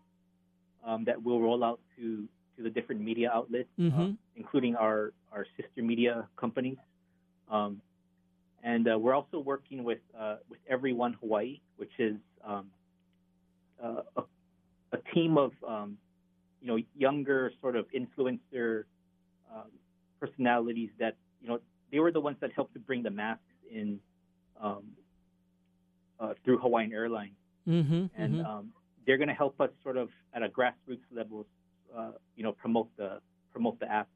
um, 0.85 1.05
that 1.05 1.23
will 1.23 1.41
roll 1.41 1.63
out 1.63 1.81
to 1.97 2.29
to 2.59 2.65
the 2.65 2.71
different 2.71 3.01
media 3.01 3.31
outlets, 3.33 3.69
mm-hmm. 3.79 4.01
uh, 4.01 4.09
including 4.37 4.75
our, 4.75 5.13
our 5.33 5.47
sister 5.57 5.83
media 5.83 6.29
companies. 6.37 6.77
Um, 7.49 7.81
and 8.63 8.89
uh, 8.89 8.99
we're 8.99 9.15
also 9.15 9.39
working 9.39 9.85
with 9.85 10.01
uh, 10.19 10.37
with 10.51 10.59
Everyone 10.69 11.15
Hawaii, 11.21 11.61
which 11.77 11.93
is 11.99 12.17
um, 12.45 12.67
uh, 13.83 14.03
a, 14.17 14.23
a, 14.93 14.99
team 15.15 15.39
of 15.39 15.53
um, 15.67 15.97
you 16.61 16.69
know 16.69 16.79
younger 16.97 17.53
sort 17.61 17.77
of 17.77 17.87
influencer 17.93 18.85
um, 19.55 19.71
personalities 20.21 20.91
that 20.99 21.17
you 21.41 21.49
know 21.49 21.61
they 21.91 21.99
were 22.01 22.13
the 22.13 22.21
ones 22.21 22.37
that 22.41 22.53
helped 22.53 22.75
to 22.75 22.81
bring 22.81 23.03
the 23.03 23.11
masks 23.11 23.43
in 23.71 23.99
um, 24.61 24.85
uh, 26.21 26.35
through 26.45 26.59
Hawaiian 26.59 26.93
Airlines, 26.93 27.37
mm-hmm, 27.67 28.07
and 28.17 28.35
mm-hmm. 28.35 28.47
Um, 28.47 28.73
they're 29.07 29.19
going 29.19 29.29
to 29.29 29.35
help 29.35 29.61
us 29.61 29.71
sort 29.83 29.97
of 29.97 30.11
at 30.35 30.43
a 30.43 30.49
grassroots 30.49 31.07
level 31.13 31.47
uh, 31.97 32.11
you 32.37 32.43
know 32.43 32.53
promote 32.53 32.89
the 32.97 33.21
promote 33.53 33.79
the 33.81 33.91
app. 33.91 34.09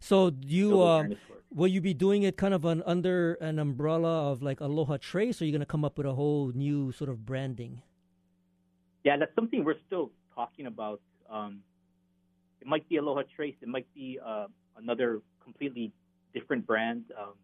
So 0.00 0.32
you 0.42 0.82
uh, 0.82 1.04
will 1.50 1.68
you 1.68 1.80
be 1.80 1.94
doing 1.94 2.24
it 2.24 2.36
kind 2.36 2.52
of 2.52 2.64
an, 2.66 2.82
under 2.84 3.34
an 3.34 3.58
umbrella 3.58 4.30
of 4.30 4.42
like 4.42 4.60
Aloha 4.60 4.98
Trace, 4.98 5.40
or 5.40 5.44
are 5.44 5.46
you 5.46 5.52
going 5.52 5.60
to 5.60 5.66
come 5.66 5.84
up 5.84 5.96
with 5.96 6.06
a 6.06 6.12
whole 6.12 6.52
new 6.54 6.92
sort 6.92 7.08
of 7.08 7.24
branding? 7.24 7.80
Yeah, 9.04 9.16
that's 9.16 9.34
something 9.34 9.64
we're 9.64 9.80
still 9.86 10.10
talking 10.34 10.66
about. 10.66 11.00
Um, 11.30 11.60
it 12.60 12.66
might 12.66 12.88
be 12.88 12.96
Aloha 12.96 13.22
Trace. 13.34 13.56
It 13.60 13.68
might 13.68 13.86
be 13.94 14.18
uh, 14.24 14.46
another 14.76 15.20
completely 15.42 15.92
different 16.32 16.66
brand. 16.66 17.04
Um, 17.18 17.34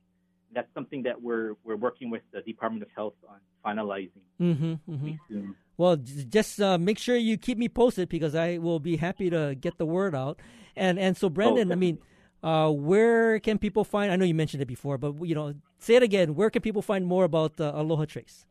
that's 0.52 0.72
something 0.74 1.02
that 1.04 1.20
we're 1.20 1.54
we're 1.64 1.76
working 1.76 2.10
with 2.10 2.22
the 2.32 2.40
Department 2.40 2.82
of 2.82 2.88
Health 2.94 3.14
on 3.28 3.38
finalizing 3.64 4.10
mm-hmm, 4.40 4.74
mm-hmm. 4.90 5.50
Well, 5.76 5.96
just 5.96 6.60
uh, 6.60 6.76
make 6.76 6.98
sure 6.98 7.16
you 7.16 7.38
keep 7.38 7.56
me 7.56 7.68
posted 7.68 8.10
because 8.10 8.34
I 8.34 8.58
will 8.58 8.80
be 8.80 8.96
happy 8.96 9.30
to 9.30 9.54
get 9.58 9.78
the 9.78 9.86
word 9.86 10.14
out. 10.14 10.38
And 10.76 10.98
and 10.98 11.16
so, 11.16 11.30
Brendan, 11.30 11.70
oh, 11.70 11.72
I 11.72 11.76
mean, 11.76 11.98
uh, 12.42 12.70
where 12.70 13.38
can 13.40 13.58
people 13.58 13.84
find? 13.84 14.12
I 14.12 14.16
know 14.16 14.26
you 14.26 14.34
mentioned 14.34 14.62
it 14.62 14.66
before, 14.66 14.98
but 14.98 15.14
you 15.24 15.34
know, 15.34 15.54
say 15.78 15.94
it 15.94 16.02
again. 16.02 16.34
Where 16.34 16.50
can 16.50 16.60
people 16.60 16.82
find 16.82 17.06
more 17.06 17.24
about 17.24 17.58
uh, 17.60 17.72
Aloha 17.74 18.04
Trace? 18.04 18.44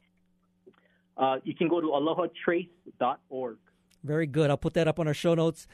Uh, 1.17 1.37
you 1.43 1.53
can 1.53 1.67
go 1.67 1.81
to 1.81 1.87
alohatrace.org. 1.87 3.57
Very 4.03 4.27
good. 4.27 4.49
I'll 4.49 4.57
put 4.57 4.73
that 4.75 4.87
up 4.87 4.99
on 4.99 5.07
our 5.07 5.13
show 5.13 5.35
notes. 5.35 5.67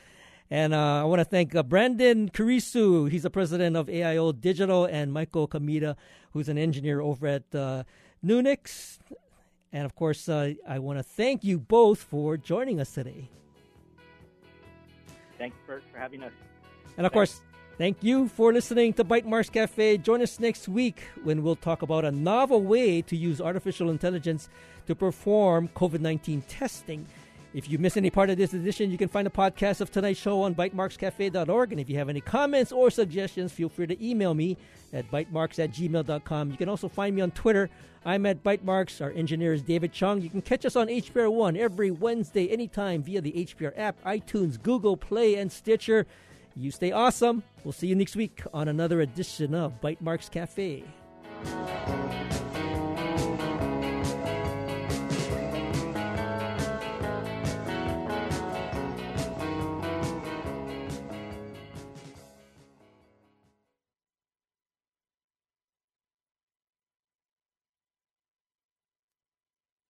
And 0.49 0.73
uh, 0.73 1.01
I 1.01 1.03
want 1.05 1.19
to 1.19 1.25
thank 1.25 1.55
uh, 1.55 1.63
Brandon 1.63 2.29
Kurisu. 2.29 3.09
He's 3.09 3.23
the 3.23 3.29
president 3.29 3.75
of 3.75 3.87
AIO 3.87 4.39
Digital, 4.39 4.85
and 4.85 5.11
Michael 5.11 5.47
Kamita, 5.47 5.95
who's 6.33 6.49
an 6.49 6.57
engineer 6.57 7.01
over 7.01 7.25
at 7.27 7.55
uh, 7.55 7.83
Nuix. 8.23 8.99
And 9.73 9.85
of 9.85 9.95
course, 9.95 10.29
uh, 10.29 10.53
I 10.67 10.79
want 10.79 10.99
to 10.99 11.03
thank 11.03 11.43
you 11.43 11.59
both 11.59 11.99
for 11.99 12.37
joining 12.37 12.79
us 12.79 12.93
today. 12.93 13.29
Thanks 15.37 15.57
for, 15.65 15.81
for 15.91 15.97
having 15.97 16.23
us. 16.23 16.31
And 16.97 17.05
of 17.05 17.11
Thanks. 17.11 17.33
course, 17.33 17.41
thank 17.77 18.03
you 18.03 18.27
for 18.29 18.53
listening 18.53 18.93
to 18.93 19.03
Bytemarks 19.03 19.51
Cafe. 19.51 19.97
Join 19.97 20.21
us 20.21 20.39
next 20.39 20.67
week 20.67 21.01
when 21.23 21.43
we'll 21.43 21.57
talk 21.57 21.81
about 21.81 22.05
a 22.05 22.11
novel 22.11 22.61
way 22.61 23.01
to 23.01 23.17
use 23.17 23.41
artificial 23.41 23.89
intelligence 23.89 24.47
to 24.87 24.95
perform 24.95 25.69
COVID 25.69 25.99
19 25.99 26.43
testing. 26.43 27.05
If 27.55 27.69
you 27.69 27.77
miss 27.77 27.95
any 27.95 28.09
part 28.09 28.29
of 28.29 28.35
this 28.35 28.53
edition, 28.53 28.91
you 28.91 28.97
can 28.97 29.07
find 29.07 29.25
a 29.25 29.29
podcast 29.29 29.79
of 29.79 29.89
tonight's 29.89 30.19
show 30.19 30.41
on 30.41 30.53
bytemarkscafe.org. 30.55 31.71
And 31.71 31.79
if 31.79 31.89
you 31.89 31.97
have 31.97 32.09
any 32.09 32.19
comments 32.19 32.73
or 32.73 32.91
suggestions, 32.91 33.53
feel 33.53 33.69
free 33.69 33.87
to 33.87 34.05
email 34.05 34.33
me 34.33 34.57
at 34.91 35.09
bytemarks 35.09 35.57
at 35.63 35.71
gmail.com. 35.71 36.51
You 36.51 36.57
can 36.57 36.67
also 36.67 36.89
find 36.89 37.15
me 37.15 37.21
on 37.21 37.31
Twitter. 37.31 37.69
I'm 38.03 38.25
at 38.25 38.43
Bytemarks. 38.43 39.01
Our 39.01 39.11
engineer 39.11 39.53
is 39.53 39.61
David 39.61 39.93
Chung. 39.93 40.21
You 40.21 40.29
can 40.29 40.41
catch 40.41 40.65
us 40.65 40.75
on 40.75 40.87
HPR 40.87 41.31
One 41.31 41.55
every 41.55 41.91
Wednesday, 41.91 42.49
anytime 42.49 43.01
via 43.01 43.21
the 43.21 43.31
HPR 43.31 43.71
app, 43.77 44.03
iTunes, 44.03 44.61
Google 44.61 44.97
Play, 44.97 45.35
and 45.35 45.49
Stitcher. 45.49 46.05
You 46.57 46.71
stay 46.71 46.91
awesome. 46.91 47.41
We'll 47.63 47.71
see 47.71 47.87
you 47.87 47.95
next 47.95 48.17
week 48.17 48.43
on 48.53 48.67
another 48.67 48.99
edition 48.99 49.55
of 49.55 49.79
Bytemarks 49.79 50.29
Cafe. 50.29 50.83